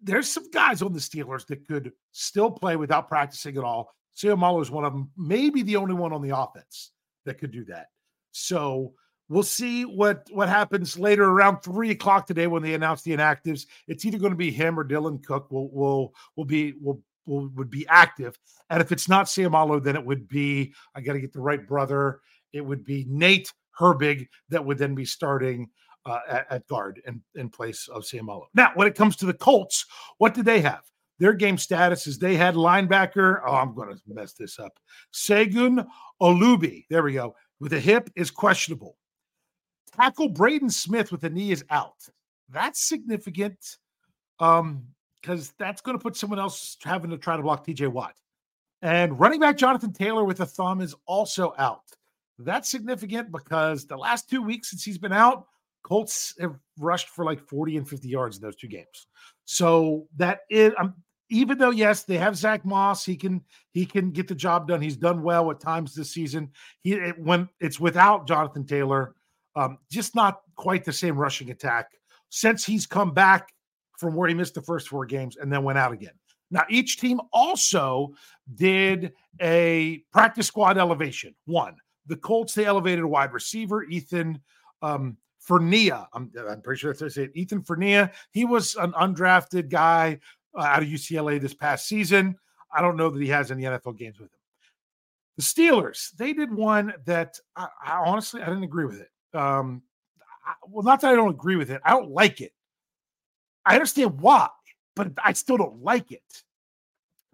there's 0.00 0.28
some 0.28 0.50
guys 0.50 0.80
on 0.80 0.92
the 0.92 1.00
Steelers 1.00 1.46
that 1.48 1.66
could 1.66 1.92
still 2.12 2.50
play 2.50 2.76
without 2.76 3.08
practicing 3.08 3.56
at 3.56 3.64
all. 3.64 3.94
Seumalo 4.18 4.60
is 4.60 4.70
one 4.70 4.84
of 4.84 4.92
them, 4.92 5.10
maybe 5.16 5.62
the 5.62 5.76
only 5.76 5.94
one 5.94 6.12
on 6.12 6.22
the 6.22 6.36
offense 6.36 6.92
that 7.24 7.38
could 7.38 7.52
do 7.52 7.64
that. 7.66 7.88
So 8.32 8.94
we'll 9.28 9.42
see 9.42 9.84
what 9.84 10.26
what 10.30 10.48
happens 10.48 10.98
later 10.98 11.24
around 11.24 11.60
three 11.60 11.90
o'clock 11.90 12.26
today 12.26 12.46
when 12.46 12.62
they 12.62 12.74
announce 12.74 13.02
the 13.02 13.16
inactives. 13.16 13.66
It's 13.86 14.04
either 14.04 14.18
going 14.18 14.32
to 14.32 14.36
be 14.36 14.50
him 14.50 14.78
or 14.78 14.84
Dylan 14.84 15.24
Cook 15.24 15.50
will 15.50 15.70
will 15.70 16.14
will 16.36 16.44
be 16.44 16.74
will 16.80 17.00
will 17.26 17.48
would 17.54 17.70
be 17.70 17.86
active. 17.88 18.38
And 18.70 18.80
if 18.80 18.90
it's 18.92 19.08
not 19.08 19.26
Seumalo, 19.26 19.82
then 19.82 19.96
it 19.96 20.04
would 20.04 20.28
be 20.28 20.74
I 20.94 21.00
got 21.00 21.12
to 21.12 21.20
get 21.20 21.32
the 21.32 21.40
right 21.40 21.66
brother. 21.66 22.20
It 22.52 22.62
would 22.62 22.84
be 22.84 23.06
Nate 23.08 23.52
Herbig 23.78 24.26
that 24.48 24.64
would 24.64 24.78
then 24.78 24.94
be 24.94 25.04
starting 25.04 25.68
uh, 26.06 26.20
at, 26.28 26.46
at, 26.50 26.66
guard 26.66 27.00
in, 27.06 27.20
in 27.34 27.48
place 27.50 27.88
of 27.88 28.02
Seumalo. 28.02 28.46
Now, 28.54 28.72
when 28.74 28.88
it 28.88 28.94
comes 28.94 29.16
to 29.16 29.26
the 29.26 29.34
Colts, 29.34 29.84
what 30.16 30.32
do 30.32 30.42
they 30.42 30.60
have? 30.60 30.82
Their 31.18 31.32
game 31.32 31.58
status 31.58 32.06
is 32.06 32.18
they 32.18 32.36
had 32.36 32.54
linebacker. 32.54 33.40
Oh, 33.46 33.54
I'm 33.54 33.74
going 33.74 33.90
to 33.90 34.00
mess 34.06 34.32
this 34.32 34.58
up. 34.58 34.78
Segun 35.12 35.86
Olubi. 36.22 36.84
There 36.88 37.02
we 37.02 37.14
go. 37.14 37.34
With 37.60 37.72
a 37.72 37.80
hip 37.80 38.10
is 38.14 38.30
questionable. 38.30 38.96
Tackle 39.96 40.28
Braden 40.28 40.70
Smith 40.70 41.10
with 41.10 41.24
a 41.24 41.30
knee 41.30 41.50
is 41.50 41.64
out. 41.70 41.96
That's 42.50 42.80
significant 42.80 43.78
um, 44.38 44.84
because 45.20 45.52
that's 45.58 45.80
going 45.80 45.98
to 45.98 46.02
put 46.02 46.16
someone 46.16 46.38
else 46.38 46.76
having 46.84 47.10
to 47.10 47.18
try 47.18 47.36
to 47.36 47.42
block 47.42 47.66
TJ 47.66 47.88
Watt. 47.88 48.14
And 48.80 49.18
running 49.18 49.40
back 49.40 49.56
Jonathan 49.56 49.92
Taylor 49.92 50.24
with 50.24 50.40
a 50.40 50.46
thumb 50.46 50.80
is 50.80 50.94
also 51.06 51.52
out. 51.58 51.82
That's 52.38 52.70
significant 52.70 53.32
because 53.32 53.86
the 53.86 53.96
last 53.96 54.30
two 54.30 54.42
weeks 54.42 54.70
since 54.70 54.84
he's 54.84 54.98
been 54.98 55.12
out, 55.12 55.46
Colts 55.82 56.34
have 56.40 56.56
rushed 56.78 57.08
for 57.08 57.24
like 57.24 57.40
40 57.40 57.78
and 57.78 57.88
50 57.88 58.08
yards 58.08 58.36
in 58.36 58.42
those 58.42 58.56
two 58.56 58.68
games. 58.68 59.08
So 59.44 60.06
that 60.16 60.40
is, 60.48 60.72
I'm 60.78 60.94
even 61.30 61.58
though 61.58 61.70
yes, 61.70 62.04
they 62.04 62.16
have 62.16 62.36
Zach 62.36 62.64
Moss, 62.64 63.04
he 63.04 63.16
can 63.16 63.42
he 63.72 63.84
can 63.84 64.10
get 64.10 64.28
the 64.28 64.34
job 64.34 64.68
done. 64.68 64.80
He's 64.80 64.96
done 64.96 65.22
well 65.22 65.50
at 65.50 65.60
times 65.60 65.94
this 65.94 66.12
season. 66.12 66.50
He 66.82 66.94
it, 66.94 67.18
when 67.18 67.48
it's 67.60 67.78
without 67.78 68.26
Jonathan 68.26 68.66
Taylor, 68.66 69.14
um, 69.56 69.78
just 69.90 70.14
not 70.14 70.40
quite 70.56 70.84
the 70.84 70.92
same 70.92 71.16
rushing 71.16 71.50
attack 71.50 71.90
since 72.30 72.64
he's 72.64 72.86
come 72.86 73.12
back 73.12 73.52
from 73.98 74.14
where 74.14 74.28
he 74.28 74.34
missed 74.34 74.54
the 74.54 74.62
first 74.62 74.88
four 74.88 75.04
games 75.04 75.36
and 75.36 75.52
then 75.52 75.64
went 75.64 75.78
out 75.78 75.92
again. 75.92 76.12
Now, 76.50 76.64
each 76.70 76.98
team 76.98 77.20
also 77.32 78.14
did 78.54 79.12
a 79.40 80.02
practice 80.12 80.46
squad 80.46 80.78
elevation. 80.78 81.34
One, 81.44 81.76
the 82.06 82.16
Colts 82.16 82.54
they 82.54 82.64
elevated 82.64 83.04
a 83.04 83.08
wide 83.08 83.32
receiver, 83.32 83.84
Ethan 83.84 84.40
um, 84.80 85.16
Fernea. 85.46 86.06
I'm, 86.12 86.30
I'm 86.48 86.62
pretty 86.62 86.78
sure 86.80 86.92
that's 86.92 87.02
what 87.02 87.08
I 87.08 87.10
said. 87.10 87.30
Ethan 87.34 87.62
Fernea. 87.62 88.12
He 88.32 88.44
was 88.44 88.76
an 88.76 88.92
undrafted 88.92 89.68
guy 89.68 90.20
out 90.58 90.82
of 90.82 90.88
UCLA 90.88 91.40
this 91.40 91.54
past 91.54 91.86
season. 91.86 92.36
I 92.72 92.82
don't 92.82 92.96
know 92.96 93.10
that 93.10 93.22
he 93.22 93.28
has 93.28 93.50
any 93.50 93.62
NFL 93.62 93.96
games 93.98 94.18
with 94.18 94.30
him. 94.30 94.38
The 95.36 95.42
Steelers, 95.42 96.10
they 96.16 96.32
did 96.32 96.52
one 96.52 96.92
that 97.06 97.38
I, 97.56 97.68
I 97.84 98.02
honestly 98.04 98.42
I 98.42 98.46
didn't 98.46 98.64
agree 98.64 98.86
with 98.86 99.00
it. 99.00 99.38
Um, 99.38 99.82
I, 100.44 100.54
well, 100.66 100.82
not 100.82 101.00
that 101.00 101.12
I 101.12 101.14
don't 101.14 101.30
agree 101.30 101.56
with 101.56 101.70
it. 101.70 101.80
I 101.84 101.90
don't 101.90 102.10
like 102.10 102.40
it. 102.40 102.52
I 103.64 103.74
understand 103.74 104.20
why, 104.20 104.48
but 104.96 105.12
I 105.22 105.32
still 105.34 105.56
don't 105.56 105.82
like 105.82 106.10
it. 106.10 106.42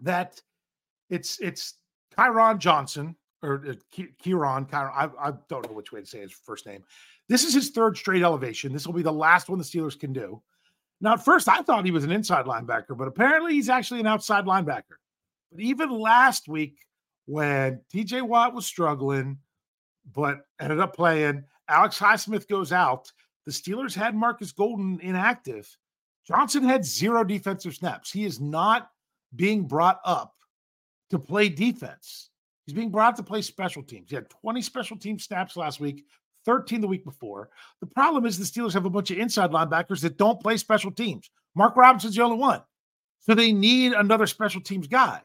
That 0.01 0.39
it's 1.09 1.39
it's 1.39 1.75
Kyron 2.15 2.59
Johnson 2.59 3.15
or 3.41 3.63
uh, 3.67 3.73
Kieran. 4.21 4.65
Kyron, 4.65 4.91
I, 4.93 5.09
I 5.19 5.33
don't 5.49 5.67
know 5.67 5.75
which 5.75 5.91
way 5.91 6.01
to 6.01 6.05
say 6.05 6.19
his 6.19 6.31
first 6.31 6.65
name. 6.65 6.83
This 7.27 7.43
is 7.43 7.53
his 7.53 7.71
third 7.71 7.97
straight 7.97 8.23
elevation. 8.23 8.71
This 8.71 8.85
will 8.85 8.93
be 8.93 9.01
the 9.01 9.11
last 9.11 9.49
one 9.49 9.57
the 9.57 9.63
Steelers 9.65 9.99
can 9.99 10.13
do. 10.13 10.41
Now, 11.05 11.13
at 11.13 11.23
first, 11.23 11.47
I 11.47 11.61
thought 11.61 11.85
he 11.85 11.91
was 11.91 12.03
an 12.03 12.11
inside 12.11 12.47
linebacker, 12.47 12.97
but 12.97 13.07
apparently 13.07 13.53
he's 13.53 13.69
actually 13.69 13.99
an 13.99 14.07
outside 14.07 14.45
linebacker. 14.45 14.97
But 15.51 15.61
even 15.61 15.91
last 15.91 16.47
week, 16.47 16.79
when 17.27 17.79
TJ 17.93 18.23
Watt 18.23 18.55
was 18.55 18.65
struggling, 18.65 19.37
but 20.15 20.39
ended 20.59 20.79
up 20.79 20.95
playing, 20.95 21.43
Alex 21.69 21.99
Highsmith 21.99 22.47
goes 22.47 22.71
out. 22.71 23.11
the 23.45 23.51
Steelers 23.51 23.93
had 23.93 24.15
Marcus 24.15 24.51
Golden 24.51 24.99
inactive. 24.99 25.69
Johnson 26.25 26.63
had 26.63 26.83
zero 26.83 27.23
defensive 27.23 27.75
snaps. 27.75 28.11
He 28.11 28.25
is 28.25 28.41
not 28.41 28.89
being 29.35 29.67
brought 29.67 29.99
up 30.05 30.33
to 31.11 31.19
play 31.19 31.49
defense. 31.49 32.31
He's 32.65 32.73
being 32.73 32.89
brought 32.89 33.15
to 33.17 33.23
play 33.23 33.43
special 33.43 33.83
teams. 33.83 34.09
He 34.09 34.15
had 34.15 34.27
20 34.31 34.59
special 34.63 34.97
team 34.97 35.19
snaps 35.19 35.55
last 35.55 35.79
week, 35.79 36.03
13 36.45 36.81
the 36.81 36.87
week 36.87 37.03
before. 37.03 37.49
The 37.81 37.87
problem 37.87 38.25
is 38.25 38.37
the 38.37 38.45
Steelers 38.45 38.73
have 38.73 38.85
a 38.85 38.89
bunch 38.89 39.11
of 39.11 39.17
inside 39.17 39.51
linebackers 39.51 40.01
that 40.01 40.17
don't 40.17 40.41
play 40.41 40.57
special 40.57 40.91
teams. 40.91 41.29
Mark 41.55 41.75
Robinson's 41.75 42.15
the 42.15 42.23
only 42.23 42.37
one. 42.37 42.61
So 43.21 43.33
they 43.33 43.51
need 43.51 43.93
another 43.93 44.27
special 44.27 44.61
teams 44.61 44.87
guy. 44.87 45.21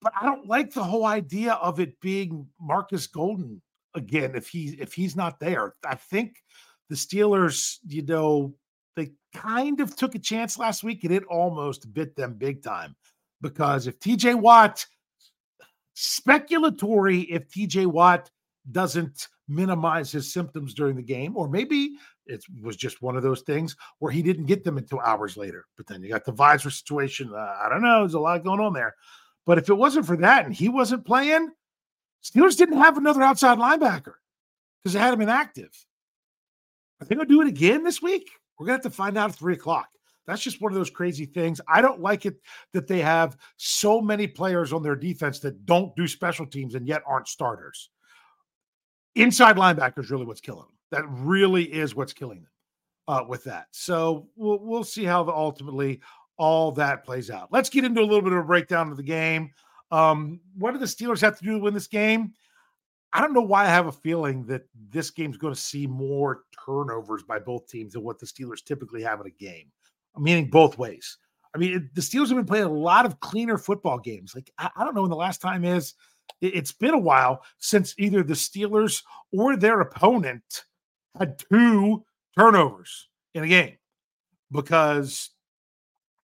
But 0.00 0.12
I 0.18 0.24
don't 0.24 0.46
like 0.46 0.72
the 0.72 0.84
whole 0.84 1.04
idea 1.04 1.54
of 1.54 1.80
it 1.80 2.00
being 2.00 2.46
Marcus 2.60 3.06
Golden 3.06 3.60
again 3.94 4.34
if 4.34 4.48
he 4.48 4.76
if 4.80 4.92
he's 4.92 5.16
not 5.16 5.40
there. 5.40 5.74
I 5.84 5.96
think 5.96 6.36
the 6.88 6.94
Steelers, 6.94 7.78
you 7.86 8.02
know, 8.02 8.54
they 8.96 9.12
kind 9.34 9.80
of 9.80 9.96
took 9.96 10.14
a 10.14 10.18
chance 10.18 10.58
last 10.58 10.82
week 10.82 11.04
and 11.04 11.12
it 11.12 11.24
almost 11.24 11.92
bit 11.92 12.16
them 12.16 12.34
big 12.34 12.62
time 12.62 12.96
because 13.40 13.86
if 13.86 13.98
TJ 13.98 14.36
Watt 14.36 14.86
speculatory 15.96 17.26
if 17.28 17.48
TJ 17.48 17.86
Watt 17.86 18.30
doesn't 18.70 19.28
minimize 19.50 20.10
his 20.12 20.32
symptoms 20.32 20.72
during 20.72 20.96
the 20.96 21.02
game, 21.02 21.36
or 21.36 21.48
maybe 21.48 21.96
it 22.26 22.44
was 22.62 22.76
just 22.76 23.02
one 23.02 23.16
of 23.16 23.22
those 23.22 23.42
things 23.42 23.76
where 23.98 24.12
he 24.12 24.22
didn't 24.22 24.46
get 24.46 24.64
them 24.64 24.78
until 24.78 25.00
hours 25.00 25.36
later. 25.36 25.66
But 25.76 25.86
then 25.86 26.02
you 26.02 26.08
got 26.08 26.24
the 26.24 26.32
visor 26.32 26.70
situation. 26.70 27.32
Uh, 27.34 27.56
I 27.62 27.68
don't 27.68 27.82
know. 27.82 28.00
There's 28.00 28.14
a 28.14 28.20
lot 28.20 28.44
going 28.44 28.60
on 28.60 28.72
there. 28.72 28.94
But 29.46 29.58
if 29.58 29.68
it 29.68 29.74
wasn't 29.74 30.06
for 30.06 30.16
that 30.18 30.46
and 30.46 30.54
he 30.54 30.68
wasn't 30.68 31.04
playing, 31.04 31.50
Steelers 32.22 32.56
didn't 32.56 32.78
have 32.78 32.96
another 32.96 33.22
outside 33.22 33.58
linebacker 33.58 34.14
because 34.82 34.92
they 34.92 35.00
had 35.00 35.14
him 35.14 35.22
inactive. 35.22 35.70
They 37.00 37.14
going 37.14 37.26
to 37.26 37.34
do 37.34 37.40
it 37.40 37.48
again 37.48 37.82
this 37.82 38.02
week? 38.02 38.30
We're 38.58 38.66
going 38.66 38.78
to 38.78 38.84
have 38.84 38.92
to 38.92 38.96
find 38.96 39.16
out 39.16 39.30
at 39.30 39.36
three 39.36 39.54
o'clock. 39.54 39.88
That's 40.26 40.42
just 40.42 40.60
one 40.60 40.70
of 40.70 40.78
those 40.78 40.90
crazy 40.90 41.24
things. 41.24 41.60
I 41.66 41.80
don't 41.80 42.00
like 42.00 42.26
it 42.26 42.36
that 42.74 42.86
they 42.86 43.00
have 43.00 43.36
so 43.56 44.00
many 44.00 44.26
players 44.26 44.72
on 44.72 44.82
their 44.82 44.94
defense 44.94 45.40
that 45.40 45.64
don't 45.64 45.96
do 45.96 46.06
special 46.06 46.46
teams 46.46 46.74
and 46.74 46.86
yet 46.86 47.02
aren't 47.06 47.26
starters. 47.26 47.90
Inside 49.14 49.56
linebacker 49.56 49.98
is 49.98 50.10
really 50.10 50.26
what's 50.26 50.40
killing 50.40 50.62
them. 50.62 50.78
That 50.90 51.04
really 51.08 51.64
is 51.64 51.94
what's 51.94 52.12
killing 52.12 52.42
them 52.42 52.50
uh, 53.08 53.24
with 53.26 53.44
that. 53.44 53.66
So 53.72 54.28
we'll 54.36 54.58
we'll 54.60 54.84
see 54.84 55.04
how 55.04 55.22
the, 55.22 55.32
ultimately 55.32 56.00
all 56.36 56.72
that 56.72 57.04
plays 57.04 57.30
out. 57.30 57.52
Let's 57.52 57.68
get 57.68 57.84
into 57.84 58.00
a 58.00 58.02
little 58.02 58.22
bit 58.22 58.32
of 58.32 58.38
a 58.38 58.44
breakdown 58.44 58.90
of 58.90 58.96
the 58.96 59.02
game. 59.02 59.50
Um, 59.90 60.40
what 60.56 60.72
do 60.72 60.78
the 60.78 60.86
Steelers 60.86 61.20
have 61.20 61.38
to 61.38 61.44
do 61.44 61.52
to 61.52 61.58
win 61.58 61.74
this 61.74 61.88
game? 61.88 62.32
I 63.12 63.20
don't 63.20 63.34
know 63.34 63.40
why 63.40 63.64
I 63.64 63.68
have 63.68 63.88
a 63.88 63.92
feeling 63.92 64.46
that 64.46 64.62
this 64.88 65.10
game's 65.10 65.36
going 65.36 65.52
to 65.52 65.60
see 65.60 65.86
more 65.86 66.44
turnovers 66.64 67.24
by 67.24 67.40
both 67.40 67.66
teams 67.66 67.94
than 67.94 68.04
what 68.04 68.20
the 68.20 68.26
Steelers 68.26 68.64
typically 68.64 69.02
have 69.02 69.20
in 69.20 69.26
a 69.26 69.30
game 69.30 69.70
meaning 70.18 70.48
both 70.48 70.78
ways. 70.78 71.18
I 71.54 71.58
mean, 71.58 71.90
the 71.94 72.00
Steelers 72.00 72.28
have 72.28 72.36
been 72.36 72.46
playing 72.46 72.64
a 72.64 72.72
lot 72.72 73.06
of 73.06 73.20
cleaner 73.20 73.58
football 73.58 73.98
games. 73.98 74.34
Like, 74.34 74.50
I, 74.58 74.70
I 74.76 74.84
don't 74.84 74.94
know 74.94 75.02
when 75.02 75.10
the 75.10 75.16
last 75.16 75.40
time 75.40 75.64
is. 75.64 75.94
It, 76.40 76.54
it's 76.54 76.72
been 76.72 76.94
a 76.94 76.98
while 76.98 77.42
since 77.58 77.94
either 77.98 78.22
the 78.22 78.34
Steelers 78.34 79.02
or 79.32 79.56
their 79.56 79.80
opponent 79.80 80.64
had 81.18 81.38
two 81.38 82.04
turnovers 82.38 83.08
in 83.34 83.44
a 83.44 83.48
game 83.48 83.76
because 84.50 85.30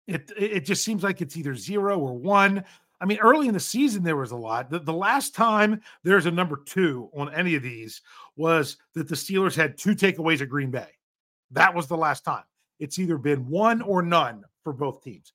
it 0.07 0.31
it 0.37 0.61
just 0.61 0.85
seems 0.85 1.03
like 1.03 1.21
it's 1.21 1.37
either 1.37 1.55
zero 1.55 1.99
or 1.99 2.17
one. 2.17 2.65
I 3.01 3.05
mean, 3.05 3.19
early 3.19 3.49
in 3.49 3.55
the 3.55 3.61
season, 3.61 4.03
there 4.03 4.17
was 4.17 4.31
a 4.31 4.37
lot. 4.37 4.71
The, 4.71 4.79
the 4.79 4.93
last 4.93 5.35
time 5.35 5.83
there's 6.03 6.27
a 6.27 6.31
number 6.31 6.63
two 6.65 7.11
on 7.15 7.33
any 7.35 7.55
of 7.55 7.63
these 7.63 8.01
was 8.37 8.79
that 8.95 9.09
the 9.09 9.15
Steelers 9.15 9.55
had 9.55 9.77
two 9.77 9.95
takeaways 9.95 10.41
at 10.41 10.49
Green 10.49 10.71
Bay. 10.71 10.89
That 11.51 11.75
was 11.75 11.89
the 11.89 11.97
last 11.97 12.25
time. 12.25 12.45
It's 12.79 12.99
either 12.99 13.19
been 13.19 13.49
one 13.49 13.83
or 13.83 14.03
none 14.03 14.45
for 14.65 14.73
both 14.73 15.03
teams. 15.03 15.33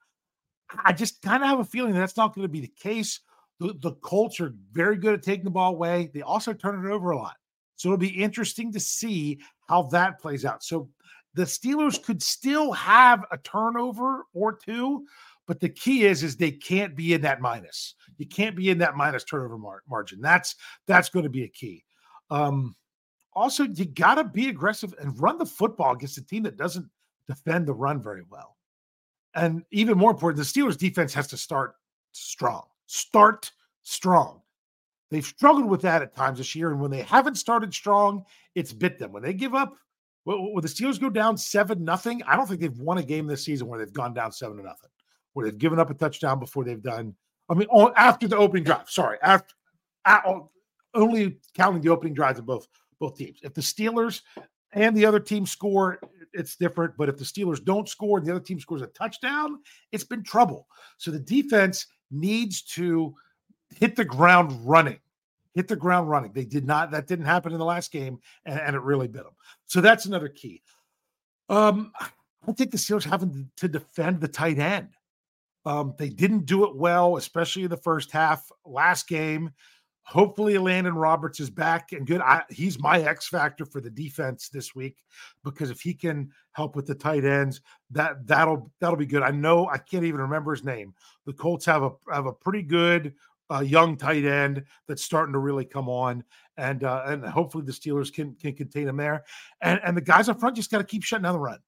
I 0.84 0.94
just 0.94 1.22
kind 1.22 1.44
of 1.44 1.50
have 1.50 1.60
a 1.60 1.66
feeling 1.66 1.94
that's 1.94 2.18
not 2.18 2.34
going 2.34 2.44
to 2.44 2.52
be 2.52 2.62
the 2.62 2.68
case. 2.68 3.20
The, 3.62 3.76
the 3.80 3.92
Colts 4.02 4.40
are 4.40 4.56
very 4.72 4.98
good 4.98 5.14
at 5.14 5.22
taking 5.22 5.46
the 5.46 5.52
ball 5.52 5.74
away. 5.74 6.10
They 6.16 6.24
also 6.24 6.52
turn 6.52 6.84
it 6.84 6.92
over 6.92 7.12
a 7.12 7.18
lot. 7.18 7.36
So 7.76 7.90
it'll 7.90 7.98
be 8.00 8.10
interesting 8.10 8.72
to 8.72 8.80
see 8.80 9.40
how 9.70 9.84
that 9.92 10.20
plays 10.20 10.46
out. 10.46 10.64
So 10.64 10.90
the 11.36 11.44
Steelers 11.44 12.02
could 12.02 12.24
still 12.24 12.72
have 12.72 13.24
a 13.32 13.38
turnover 13.38 14.26
or 14.34 14.54
two, 14.54 15.06
but 15.46 15.60
the 15.60 15.70
key 15.70 16.06
is 16.06 16.24
is 16.24 16.36
they 16.36 16.50
can't 16.50 16.96
be 16.96 17.14
in 17.14 17.22
that 17.22 17.40
minus. 17.40 17.94
You 18.18 18.26
can't 18.26 18.56
be 18.56 18.72
in 18.72 18.80
that 18.80 18.96
minus 18.96 19.24
turnover 19.26 19.60
mar- 19.60 19.84
margin. 19.88 20.22
That's 20.22 20.56
that's 20.88 21.10
going 21.10 21.24
to 21.24 21.30
be 21.30 21.44
a 21.44 21.48
key. 21.48 21.84
Um, 22.32 22.76
also, 23.34 23.66
you 23.66 23.86
got 23.86 24.16
to 24.16 24.24
be 24.24 24.50
aggressive 24.50 24.96
and 25.00 25.20
run 25.22 25.38
the 25.38 25.46
football 25.46 25.94
against 25.94 26.18
a 26.18 26.26
team 26.26 26.42
that 26.44 26.58
doesn't 26.58 26.90
defend 27.28 27.68
the 27.68 27.74
run 27.74 28.02
very 28.02 28.24
well. 28.28 28.58
And 29.36 29.64
even 29.70 30.00
more 30.00 30.12
important, 30.12 30.44
the 30.44 30.62
Steelers 30.62 30.78
defense 30.78 31.14
has 31.14 31.28
to 31.28 31.38
start 31.38 31.76
strong. 32.12 32.64
Start 32.94 33.50
strong. 33.84 34.42
They've 35.12 35.26
struggled 35.26 35.70
with 35.70 35.82
that 35.84 36.02
at 36.02 36.14
times 36.14 36.40
this 36.40 36.54
year. 36.56 36.72
And 36.72 36.82
when 36.82 36.92
they 36.92 37.04
haven't 37.04 37.36
started 37.36 37.74
strong, 37.74 38.26
it's 38.54 38.74
bit 38.74 39.00
them. 39.00 39.14
When 39.14 39.24
they 39.24 39.34
give 39.34 39.56
up, 39.56 39.78
when 40.26 40.62
the 40.62 40.68
Steelers 40.68 41.00
go 41.00 41.10
down 41.10 41.38
seven 41.38 41.86
nothing, 41.86 42.22
I 42.24 42.36
don't 42.36 42.48
think 42.48 42.60
they've 42.60 42.78
won 42.78 42.98
a 42.98 43.04
game 43.04 43.28
this 43.28 43.46
season 43.46 43.68
where 43.68 43.80
they've 43.80 43.94
gone 43.94 44.14
down 44.14 44.34
seven 44.34 44.58
to 44.58 44.64
nothing, 44.64 44.90
where 45.32 45.46
they've 45.46 45.58
given 45.58 45.80
up 45.80 45.90
a 45.90 45.94
touchdown 45.94 46.38
before 46.38 46.66
they've 46.66 46.84
done. 46.84 47.16
I 47.50 47.54
mean, 47.54 47.70
after 47.96 48.28
the 48.28 48.36
opening 48.36 48.66
drive. 48.66 48.90
Sorry, 48.90 49.18
after 49.24 49.54
only 50.94 51.40
counting 51.56 51.82
the 51.82 51.90
opening 51.90 52.14
drives 52.14 52.40
of 52.40 52.46
both 52.46 52.68
both 53.00 53.16
teams. 53.16 53.40
If 53.42 53.54
the 53.54 53.62
Steelers 53.62 54.22
and 54.74 54.98
the 54.98 55.06
other 55.06 55.22
team 55.22 55.46
score, 55.46 56.02
it's 56.34 56.58
different. 56.58 56.98
But 56.98 57.08
if 57.08 57.18
the 57.18 57.24
Steelers 57.24 57.64
don't 57.64 57.88
score 57.88 58.18
and 58.18 58.28
the 58.28 58.32
other 58.32 58.44
team 58.44 58.60
scores 58.60 58.82
a 58.82 58.88
touchdown, 58.88 59.60
it's 59.94 60.04
been 60.04 60.24
trouble. 60.24 60.68
So 60.98 61.10
the 61.10 61.20
defense 61.20 61.88
needs 62.12 62.62
to 62.62 63.16
hit 63.80 63.96
the 63.96 64.06
ground 64.06 64.52
running. 64.68 65.00
Hit 65.54 65.68
the 65.68 65.76
ground 65.76 66.10
running. 66.10 66.32
They 66.34 66.46
did 66.46 66.66
not. 66.66 66.92
That 66.92 67.08
didn't 67.08 67.26
happen 67.26 67.52
in 67.52 67.60
the 67.60 67.66
last 67.66 67.92
game, 67.92 68.20
and, 68.46 68.60
and 68.60 68.76
it 68.76 68.82
really 68.82 69.08
bit 69.08 69.24
them. 69.24 69.34
So 69.66 69.82
that's 69.82 70.06
another 70.06 70.30
key. 70.30 70.62
Um, 71.50 71.92
I 72.48 72.52
think 72.54 72.72
the 72.72 72.78
Steelers 72.78 73.04
having 73.04 73.50
to 73.58 73.68
defend 73.68 74.22
the 74.22 74.28
tight 74.28 74.60
end. 74.60 74.90
Um, 75.66 75.94
they 75.98 76.10
didn't 76.10 76.46
do 76.46 76.64
it 76.66 76.76
well, 76.76 77.18
especially 77.18 77.64
in 77.64 77.70
the 77.70 77.78
first 77.78 78.12
half. 78.12 78.50
Last 78.66 79.08
game, 79.08 79.52
Hopefully, 80.04 80.56
Elandon 80.56 81.00
Roberts 81.00 81.40
is 81.40 81.50
back 81.50 81.94
and 81.94 82.06
good. 82.06 82.22
I, 82.22 82.44
he's 82.50 82.80
my 82.80 83.00
X 83.02 83.28
factor 83.28 83.66
for 83.66 83.82
the 83.82 83.90
defense 83.90 84.50
this 84.50 84.76
week 84.76 84.98
because 85.44 85.70
if 85.70 85.80
he 85.80 85.94
can 85.94 86.32
help 86.52 86.76
with 86.76 86.88
the 86.88 86.96
tight 86.96 87.24
ends, 87.24 87.62
that 87.92 88.26
that'll 88.26 88.72
that'll 88.80 88.98
be 88.98 89.06
good. 89.06 89.24
I 89.24 89.32
know 89.32 89.68
I 89.70 89.78
can't 89.78 90.04
even 90.04 90.22
remember 90.22 90.54
his 90.54 90.64
name. 90.64 90.94
The 91.26 91.34
Colts 91.34 91.66
have 91.66 91.84
a 91.84 91.92
have 92.12 92.26
a 92.26 92.34
pretty 92.34 92.64
good 92.64 93.14
uh, 93.52 93.62
young 93.62 93.96
tight 93.96 94.26
end 94.26 94.64
that's 94.88 95.04
starting 95.04 95.34
to 95.34 95.40
really 95.40 95.66
come 95.66 95.88
on, 95.88 96.24
and 96.58 96.84
uh, 96.84 97.04
and 97.06 97.24
hopefully 97.24 97.64
the 97.64 97.72
Steelers 97.72 98.12
can 98.12 98.36
can 98.36 98.54
contain 98.54 98.88
him 98.88 98.98
there. 98.98 99.24
And 99.62 99.80
and 99.84 99.96
the 99.96 100.02
guys 100.02 100.30
up 100.30 100.40
front 100.40 100.56
just 100.56 100.72
got 100.72 100.80
to 100.80 100.84
keep 100.84 101.04
shutting 101.04 101.24
down 101.24 101.34
the 101.34 101.40
run. 101.40 101.60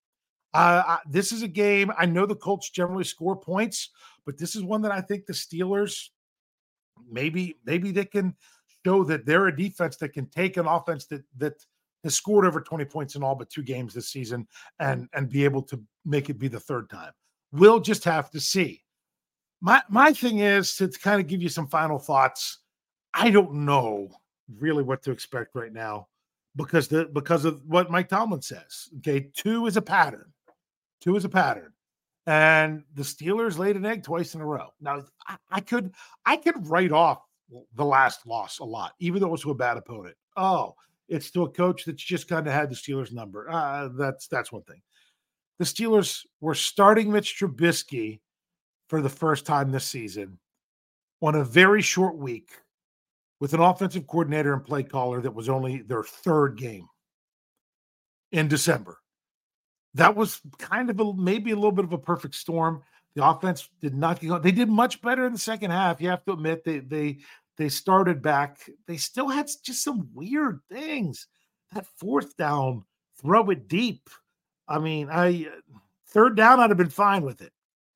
Uh, 0.53 0.83
I, 0.85 0.99
this 1.07 1.31
is 1.31 1.43
a 1.43 1.47
game. 1.47 1.91
I 1.97 2.05
know 2.05 2.25
the 2.25 2.35
Colts 2.35 2.69
generally 2.69 3.03
score 3.03 3.35
points, 3.35 3.89
but 4.25 4.37
this 4.37 4.55
is 4.55 4.63
one 4.63 4.81
that 4.83 4.91
I 4.91 5.01
think 5.01 5.25
the 5.25 5.33
Steelers 5.33 6.09
maybe 7.09 7.57
maybe 7.65 7.91
they 7.91 8.05
can 8.05 8.35
show 8.85 9.03
that 9.03 9.25
they're 9.25 9.47
a 9.47 9.55
defense 9.55 9.97
that 9.97 10.09
can 10.09 10.27
take 10.27 10.57
an 10.57 10.67
offense 10.67 11.05
that 11.07 11.23
that 11.37 11.53
has 12.03 12.15
scored 12.15 12.45
over 12.45 12.59
20 12.59 12.83
points 12.85 13.15
in 13.15 13.23
all 13.23 13.35
but 13.35 13.49
two 13.49 13.63
games 13.63 13.93
this 13.93 14.09
season 14.09 14.47
and 14.79 15.03
mm. 15.03 15.07
and 15.13 15.29
be 15.29 15.43
able 15.43 15.61
to 15.61 15.81
make 16.05 16.29
it 16.29 16.39
be 16.39 16.47
the 16.47 16.59
third 16.59 16.89
time. 16.89 17.11
We'll 17.51 17.79
just 17.79 18.03
have 18.03 18.29
to 18.31 18.39
see. 18.39 18.83
My 19.61 19.81
my 19.89 20.13
thing 20.13 20.39
is 20.39 20.75
to 20.77 20.87
kind 20.89 21.21
of 21.21 21.27
give 21.27 21.41
you 21.41 21.49
some 21.49 21.67
final 21.67 21.99
thoughts. 21.99 22.59
I 23.13 23.29
don't 23.29 23.53
know 23.65 24.09
really 24.59 24.83
what 24.83 25.03
to 25.03 25.11
expect 25.11 25.55
right 25.55 25.71
now 25.71 26.07
because 26.55 26.87
the 26.87 27.05
because 27.05 27.45
of 27.45 27.61
what 27.65 27.91
Mike 27.91 28.09
Tomlin 28.09 28.41
says. 28.41 28.89
Okay, 28.97 29.29
two 29.35 29.65
is 29.67 29.77
a 29.77 29.81
pattern. 29.81 30.31
Two 31.01 31.15
is 31.15 31.25
a 31.25 31.29
pattern 31.29 31.72
and 32.25 32.83
the 32.95 33.03
Steelers 33.03 33.57
laid 33.57 33.75
an 33.75 33.85
egg 33.85 34.03
twice 34.03 34.35
in 34.35 34.41
a 34.41 34.45
row. 34.45 34.69
Now 34.79 35.03
I, 35.27 35.37
I, 35.51 35.59
could 35.61 35.93
I 36.25 36.37
could 36.37 36.67
write 36.67 36.91
off 36.91 37.19
the 37.75 37.85
last 37.85 38.25
loss 38.25 38.59
a 38.59 38.63
lot, 38.63 38.93
even 38.99 39.21
though 39.21 39.27
it 39.27 39.31
was 39.31 39.41
to 39.41 39.51
a 39.51 39.55
bad 39.55 39.77
opponent. 39.77 40.15
Oh, 40.37 40.75
it's 41.09 41.31
to 41.31 41.43
a 41.43 41.49
coach 41.49 41.85
that's 41.85 42.01
just 42.01 42.27
kind 42.27 42.47
of 42.47 42.53
had 42.53 42.69
the 42.69 42.75
Steelers 42.75 43.11
number. 43.11 43.49
Uh, 43.49 43.89
that's 43.89 44.27
that's 44.27 44.51
one 44.51 44.63
thing. 44.63 44.81
The 45.59 45.65
Steelers 45.65 46.25
were 46.41 46.55
starting 46.55 47.11
Mitch 47.11 47.37
Trubisky 47.37 48.19
for 48.87 49.01
the 49.01 49.09
first 49.09 49.45
time 49.45 49.71
this 49.71 49.85
season 49.85 50.39
on 51.21 51.35
a 51.35 51.43
very 51.43 51.81
short 51.81 52.17
week 52.17 52.51
with 53.39 53.53
an 53.53 53.59
offensive 53.59 54.07
coordinator 54.07 54.53
and 54.53 54.63
play 54.63 54.83
caller 54.83 55.21
that 55.21 55.33
was 55.33 55.49
only 55.49 55.81
their 55.81 56.03
third 56.03 56.57
game 56.57 56.87
in 58.31 58.47
December 58.47 58.97
that 59.95 60.15
was 60.15 60.41
kind 60.57 60.89
of 60.89 60.99
a, 60.99 61.13
maybe 61.13 61.51
a 61.51 61.55
little 61.55 61.71
bit 61.71 61.85
of 61.85 61.93
a 61.93 61.97
perfect 61.97 62.35
storm. 62.35 62.81
The 63.15 63.25
offense 63.25 63.69
did 63.79 63.93
not 63.93 64.19
get. 64.19 64.41
They 64.41 64.51
did 64.51 64.69
much 64.69 65.01
better 65.01 65.25
in 65.25 65.33
the 65.33 65.39
second 65.39 65.71
half. 65.71 66.01
You 66.01 66.09
have 66.09 66.25
to 66.25 66.33
admit 66.33 66.63
they 66.63 66.79
they 66.79 67.19
they 67.57 67.69
started 67.69 68.21
back. 68.21 68.67
They 68.87 68.97
still 68.97 69.29
had 69.29 69.49
just 69.63 69.83
some 69.83 70.09
weird 70.13 70.61
things. 70.69 71.27
That 71.73 71.85
fourth 71.97 72.35
down 72.37 72.85
throw 73.21 73.49
it 73.51 73.67
deep. 73.67 74.09
I 74.67 74.79
mean, 74.79 75.09
I 75.11 75.47
third 76.07 76.35
down, 76.35 76.59
I'd 76.59 76.71
have 76.71 76.77
been 76.77 76.89
fine 76.89 77.23
with 77.23 77.41
it. 77.41 77.51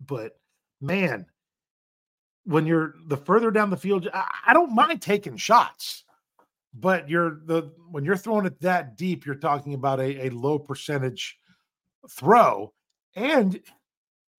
But 0.05 0.37
man, 0.81 1.25
when 2.45 2.67
you're 2.67 2.93
the 3.07 3.17
further 3.17 3.49
down 3.49 3.71
the 3.71 3.77
field, 3.77 4.07
I, 4.13 4.27
I 4.47 4.53
don't 4.53 4.75
mind 4.75 5.01
taking 5.01 5.37
shots. 5.37 6.03
But 6.73 7.09
you're 7.09 7.41
the 7.45 7.71
when 7.89 8.05
you're 8.05 8.17
throwing 8.17 8.45
it 8.45 8.61
that 8.61 8.97
deep, 8.97 9.25
you're 9.25 9.35
talking 9.35 9.73
about 9.73 9.99
a, 9.99 10.27
a 10.27 10.29
low 10.29 10.59
percentage 10.59 11.39
throw. 12.09 12.73
And 13.15 13.59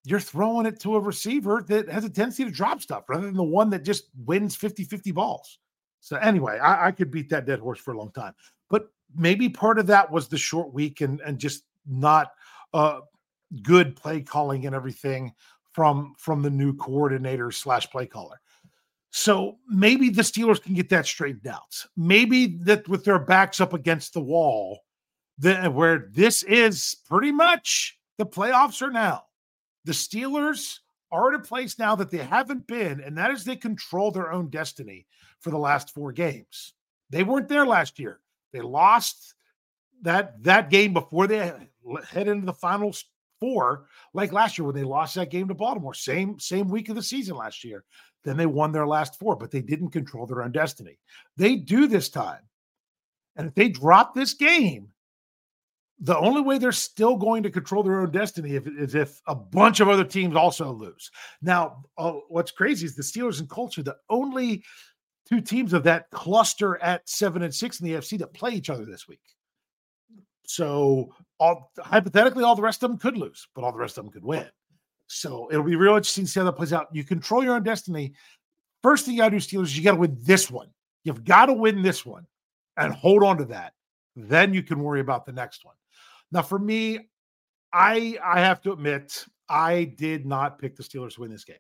you're 0.05 0.21
throwing 0.21 0.67
it 0.67 0.81
to 0.81 0.97
a 0.97 1.01
receiver 1.01 1.65
that 1.69 1.89
has 1.89 2.05
a 2.05 2.11
tendency 2.11 2.45
to 2.45 2.51
drop 2.51 2.81
stuff 2.81 3.09
rather 3.09 3.27
than 3.27 3.37
the 3.37 3.43
one 3.43 3.71
that 3.71 3.85
just 3.85 4.05
wins 4.25 4.57
50 4.57 4.85
50 4.85 5.13
balls. 5.13 5.59
So, 6.01 6.17
anyway, 6.17 6.59
I, 6.59 6.87
I, 6.87 6.93
could 6.93 7.11
beat 7.11 7.29
that 7.31 7.45
dead 7.45 7.59
horse 7.59 7.81
for 7.81 7.93
a 7.93 7.99
long 7.99 8.13
time. 8.13 8.33
But 8.71 8.89
maybe 9.15 9.49
part 9.49 9.79
of 9.79 9.87
that 9.89 10.11
was 10.11 10.29
the 10.29 10.39
short 10.39 10.73
week 10.73 11.01
and, 11.01 11.21
and 11.21 11.39
just 11.39 11.65
not 11.87 12.31
uh, 12.73 13.01
good 13.63 13.97
play 13.97 14.21
calling 14.21 14.67
and 14.67 14.75
everything 14.75 15.33
from 15.73 16.15
from 16.19 16.43
the 16.43 16.51
new 16.51 16.75
coordinator 16.75 17.51
slash 17.51 17.91
play 17.91 18.07
caller. 18.07 18.41
So 19.11 19.57
maybe 19.69 20.11
the 20.11 20.23
Steelers 20.23 20.63
can 20.63 20.75
get 20.75 20.89
that 20.91 21.07
straightened 21.07 21.47
out. 21.47 21.85
Maybe 21.97 22.59
that 22.63 22.87
with 22.89 23.05
their 23.05 23.19
backs 23.19 23.61
up 23.61 23.73
against 23.73 24.13
the 24.13 24.21
wall, 24.21 24.81
that 25.39 25.67
uh, 25.67 25.71
where 25.71 26.09
this 26.13 26.43
is 26.43 26.97
pretty 27.09 27.33
much 27.33 27.99
the 28.19 28.27
playoffs 28.27 28.83
are 28.83 28.91
now. 28.91 29.25
The 29.85 29.93
Steelers 29.93 30.79
are 31.11 31.33
at 31.33 31.41
a 31.41 31.43
place 31.43 31.79
now 31.79 31.95
that 31.97 32.11
they 32.11 32.19
haven't 32.19 32.67
been, 32.67 33.01
and 33.01 33.17
that 33.17 33.31
is 33.31 33.45
they 33.45 33.57
control 33.57 34.11
their 34.11 34.33
own 34.33 34.49
destiny 34.49 35.07
for 35.41 35.51
the 35.51 35.59
last 35.59 35.95
four 35.95 36.13
games. 36.13 36.75
They 37.11 37.23
weren't 37.23 37.49
there 37.49 37.67
last 37.67 37.99
year. 37.99 38.21
They 38.53 38.61
lost 38.61 39.35
that 40.03 40.43
that 40.45 40.71
game 40.71 40.93
before 40.93 41.27
they 41.27 41.53
head 42.09 42.29
into 42.29 42.47
the 42.47 42.53
final 42.53 42.95
four, 43.41 43.87
like 44.13 44.33
last 44.33 44.59
year 44.59 44.67
when 44.67 44.75
they 44.75 44.85
lost 44.85 45.15
that 45.15 45.31
game 45.31 45.49
to 45.49 45.55
Baltimore. 45.55 45.95
Same 45.95 46.39
same 46.39 46.69
week 46.69 46.89
of 46.89 46.97
the 46.97 47.03
season 47.03 47.37
last 47.37 47.65
year. 47.65 47.85
Then 48.25 48.37
they 48.37 48.47
won 48.47 48.73
their 48.73 48.87
last 48.87 49.19
four, 49.19 49.37
but 49.37 49.51
they 49.51 49.63
didn't 49.63 49.91
control 49.91 50.27
their 50.27 50.43
own 50.43 50.53
destiny. 50.53 50.99
They 51.37 51.57
do 51.57 51.87
this 51.87 52.09
time, 52.09 52.43
and 53.37 53.49
if 53.49 53.55
they 53.55 53.69
drop 53.69 54.15
this 54.15 54.35
game, 54.35 54.89
the 56.01 56.17
only 56.17 56.41
way 56.41 56.59
they're 56.59 56.73
still 56.73 57.17
going 57.17 57.43
to 57.43 57.51
control 57.51 57.83
their 57.83 58.01
own 58.01 58.11
destiny 58.11 58.55
if, 58.55 58.67
is 58.67 58.95
if 58.95 59.21
a 59.27 59.35
bunch 59.35 59.81
of 59.81 59.89
other 59.89 60.05
teams 60.05 60.37
also 60.37 60.73
lose. 60.73 61.11
Now, 61.43 61.85
uh, 61.97 62.13
what's 62.29 62.53
crazy 62.53 62.87
is 62.87 62.95
the 62.95 63.03
Steelers 63.03 63.41
and 63.41 63.49
Colts 63.49 63.79
are 63.79 63.83
the 63.83 63.97
only 64.09 64.65
two 65.29 65.41
teams 65.41 65.73
of 65.73 65.83
that 65.85 66.11
cluster 66.11 66.81
at 66.83 67.09
seven 67.09 67.43
and 67.43 67.55
six 67.55 67.81
in 67.81 67.87
the 67.87 67.95
FC 67.95 68.19
that 68.19 68.33
play 68.33 68.53
each 68.53 68.71
other 68.71 68.85
this 68.85 69.09
week. 69.09 69.21
So, 70.45 71.15
all, 71.39 71.73
hypothetically, 71.79 72.45
all 72.45 72.57
the 72.57 72.63
rest 72.63 72.83
of 72.83 72.91
them 72.91 72.99
could 72.99 73.17
lose, 73.17 73.47
but 73.55 73.65
all 73.65 73.73
the 73.73 73.79
rest 73.79 73.99
of 73.99 74.05
them 74.05 74.13
could 74.13 74.25
win. 74.25 74.47
So 75.09 75.49
it'll 75.51 75.65
be 75.65 75.77
real 75.77 75.97
interesting 75.97 76.25
to 76.25 76.31
see 76.31 76.41
how 76.41 76.47
that 76.47 76.53
plays 76.53 76.73
out. 76.73 76.89
You 76.93 77.03
control 77.03 77.43
your 77.43 77.55
own 77.55 77.63
destiny. 77.63 78.13
First 78.83 79.05
thing 79.05 79.15
you 79.15 79.21
got 79.21 79.31
to 79.31 79.39
do, 79.39 79.45
Steelers, 79.45 79.75
you 79.75 79.83
got 79.83 79.93
to 79.93 79.99
win 79.99 80.17
this 80.21 80.51
one. 80.51 80.69
You've 81.03 81.25
got 81.25 81.47
to 81.47 81.55
win 81.55 81.83
this 81.83 82.05
one 82.05 82.27
and 82.77 82.93
hold 82.93 83.25
on 83.25 83.39
to 83.39 83.45
that. 83.47 83.73
Then 84.15 84.53
you 84.53 84.63
can 84.63 84.81
worry 84.81 85.01
about 85.01 85.25
the 85.25 85.33
next 85.33 85.65
one. 85.65 85.75
Now, 86.33 86.43
for 86.43 86.59
me, 86.59 87.09
I 87.73 88.19
I 88.25 88.41
have 88.41 88.61
to 88.63 88.73
admit, 88.73 89.25
I 89.49 89.85
did 89.85 90.27
not 90.27 90.59
pick 90.59 90.77
the 90.77 90.83
Steelers 90.83 91.15
to 91.15 91.23
win 91.23 91.31
this 91.31 91.45
game. 91.45 91.57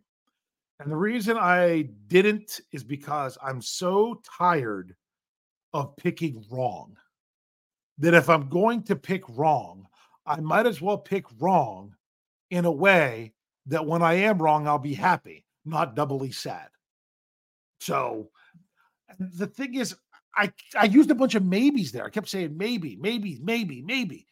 And 0.80 0.90
the 0.90 0.96
reason 0.96 1.36
I 1.36 1.88
didn't 2.06 2.60
is 2.72 2.84
because 2.84 3.36
I'm 3.42 3.60
so 3.60 4.20
tired 4.38 4.94
of 5.72 5.96
picking 5.96 6.44
wrong 6.50 6.96
that 7.98 8.14
if 8.14 8.28
I'm 8.28 8.48
going 8.48 8.82
to 8.84 8.96
pick 8.96 9.22
wrong, 9.30 9.86
I 10.24 10.38
might 10.40 10.66
as 10.66 10.80
well 10.80 10.98
pick 10.98 11.24
wrong 11.40 11.94
in 12.50 12.64
a 12.64 12.70
way 12.70 13.32
that 13.66 13.84
when 13.84 14.02
I 14.02 14.14
am 14.14 14.40
wrong, 14.40 14.66
I'll 14.66 14.78
be 14.78 14.94
happy, 14.94 15.44
not 15.64 15.96
doubly 15.96 16.30
sad. 16.30 16.68
So 17.80 18.30
the 19.18 19.46
thing 19.46 19.74
is, 19.74 19.96
I, 20.36 20.52
I 20.78 20.84
used 20.84 21.10
a 21.10 21.14
bunch 21.14 21.34
of 21.34 21.44
maybes 21.44 21.90
there. 21.90 22.04
I 22.04 22.10
kept 22.10 22.28
saying 22.28 22.56
maybe, 22.56 22.96
maybe, 22.96 23.40
maybe, 23.42 23.82
maybe. 23.82 24.26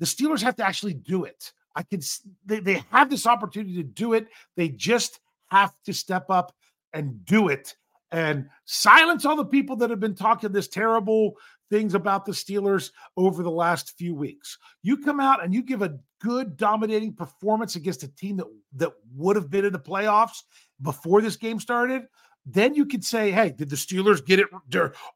The 0.00 0.06
Steelers 0.06 0.42
have 0.42 0.56
to 0.56 0.66
actually 0.66 0.94
do 0.94 1.24
it. 1.24 1.52
I 1.76 1.84
can 1.84 2.00
they, 2.44 2.58
they 2.58 2.82
have 2.90 3.08
this 3.08 3.26
opportunity 3.26 3.76
to 3.76 3.84
do 3.84 4.14
it. 4.14 4.26
They 4.56 4.68
just 4.68 5.20
have 5.50 5.72
to 5.84 5.92
step 5.92 6.26
up 6.30 6.52
and 6.92 7.24
do 7.24 7.48
it 7.48 7.76
and 8.12 8.48
silence 8.64 9.24
all 9.24 9.36
the 9.36 9.44
people 9.44 9.76
that 9.76 9.90
have 9.90 10.00
been 10.00 10.14
talking 10.14 10.50
this 10.50 10.68
terrible 10.68 11.36
things 11.70 11.94
about 11.94 12.24
the 12.24 12.32
Steelers 12.32 12.90
over 13.16 13.42
the 13.42 13.50
last 13.50 13.96
few 13.96 14.14
weeks. 14.14 14.58
You 14.82 14.96
come 14.96 15.20
out 15.20 15.44
and 15.44 15.54
you 15.54 15.62
give 15.62 15.82
a 15.82 15.98
good 16.20 16.56
dominating 16.56 17.14
performance 17.14 17.76
against 17.76 18.02
a 18.02 18.08
team 18.08 18.36
that 18.38 18.46
that 18.74 18.92
would 19.14 19.36
have 19.36 19.50
been 19.50 19.64
in 19.64 19.72
the 19.72 19.78
playoffs 19.78 20.42
before 20.82 21.22
this 21.22 21.36
game 21.36 21.60
started, 21.60 22.02
then 22.44 22.74
you 22.74 22.86
could 22.86 23.04
say, 23.04 23.30
"Hey, 23.30 23.50
did 23.50 23.70
the 23.70 23.76
Steelers 23.76 24.24
get 24.24 24.40
it 24.40 24.48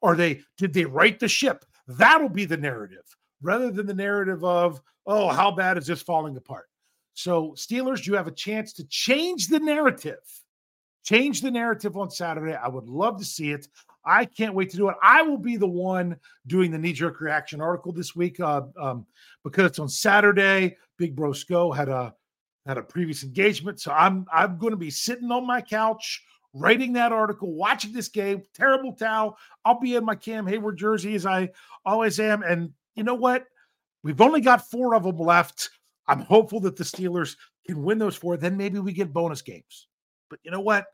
or 0.01 0.15
they 0.15 0.43
did 0.57 0.73
they 0.73 0.85
right 0.85 1.19
the 1.19 1.29
ship?" 1.29 1.65
That'll 1.87 2.29
be 2.29 2.45
the 2.45 2.57
narrative 2.57 3.05
rather 3.45 3.71
than 3.71 3.87
the 3.87 3.95
narrative 3.95 4.43
of, 4.43 4.81
oh, 5.07 5.29
how 5.29 5.51
bad 5.51 5.79
is 5.79 5.87
this 5.87 6.03
falling 6.03 6.37
apart? 6.37 6.69
So, 7.13 7.53
Steelers, 7.53 8.07
you 8.07 8.15
have 8.15 8.27
a 8.27 8.33
chance 8.33 8.73
to 8.75 8.85
change 8.89 9.49
the 9.49 9.61
narrative. 9.61 10.19
Change 11.05 11.43
the 11.43 11.51
narrative 11.51 11.97
on 11.97 12.11
Saturday. 12.11 12.55
I 12.55 12.67
would 12.69 12.89
love 12.89 13.19
to 13.19 13.25
see 13.25 13.53
it. 13.53 13.69
I 14.05 14.25
can't 14.25 14.55
wait 14.55 14.71
to 14.71 14.77
do 14.77 14.89
it. 14.89 14.97
I 15.03 15.23
will 15.23 15.39
be 15.39 15.57
the 15.57 15.67
one 15.67 16.17
doing 16.47 16.71
the 16.71 16.79
knee 16.79 16.93
jerk 16.93 17.21
reaction 17.21 17.61
article 17.61 17.93
this 17.93 18.17
week 18.17 18.41
uh, 18.41 18.63
um, 18.81 19.07
because 19.45 19.67
it's 19.67 19.79
on 19.79 19.89
Saturday. 19.89 20.77
Big 20.99 21.15
Bro 21.15 21.35
Sco 21.35 21.73
had 21.73 21.89
a 21.89 22.15
had 22.67 22.79
a 22.79 22.83
previous 22.83 23.23
engagement, 23.23 23.81
so 23.81 23.93
I'm 23.93 24.27
I'm 24.33 24.59
going 24.59 24.71
to 24.71 24.77
be 24.77 24.91
sitting 24.91 25.31
on 25.31 25.47
my 25.47 25.61
couch 25.61 26.23
writing 26.55 26.93
that 26.95 27.13
article, 27.13 27.53
watching 27.53 27.93
this 27.93 28.09
game. 28.09 28.43
Terrible 28.55 28.93
towel. 28.93 29.37
I'll 29.65 29.81
be 29.81 29.97
in 29.97 30.05
my 30.05 30.15
Cam 30.15 30.47
Heyward 30.47 30.77
jersey 30.77 31.15
as 31.15 31.27
I 31.27 31.51
always 31.85 32.19
am, 32.21 32.43
and 32.43 32.73
you 32.95 33.03
know 33.05 33.15
what? 33.15 33.47
We've 34.03 34.21
only 34.21 34.41
got 34.41 34.69
four 34.71 34.95
of 34.95 35.05
them 35.05 35.19
left. 35.19 35.71
I'm 36.07 36.21
hopeful 36.21 36.61
that 36.61 36.77
the 36.77 36.85
Steelers 36.85 37.37
can 37.67 37.83
win 37.83 37.99
those 37.99 38.17
four. 38.17 38.37
Then 38.37 38.57
maybe 38.57 38.79
we 38.79 38.93
get 38.93 39.13
bonus 39.13 39.43
games. 39.43 39.89
But 40.29 40.39
you 40.43 40.51
know 40.51 40.61
what? 40.61 40.87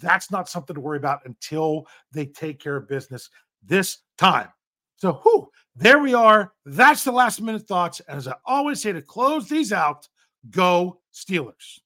That's 0.00 0.30
not 0.30 0.48
something 0.48 0.74
to 0.74 0.80
worry 0.80 0.98
about 0.98 1.20
until 1.24 1.86
they 2.12 2.26
take 2.26 2.60
care 2.60 2.76
of 2.76 2.88
business 2.88 3.28
this 3.62 3.98
time. 4.16 4.48
So, 4.96 5.14
whew, 5.24 5.48
there 5.76 5.98
we 5.98 6.14
are. 6.14 6.52
That's 6.64 7.04
the 7.04 7.12
last 7.12 7.40
minute 7.40 7.66
thoughts. 7.66 8.00
And 8.06 8.18
as 8.18 8.28
I 8.28 8.34
always 8.44 8.80
say 8.80 8.92
to 8.92 9.02
close 9.02 9.48
these 9.48 9.72
out, 9.72 10.08
go 10.50 11.00
Steelers. 11.12 11.80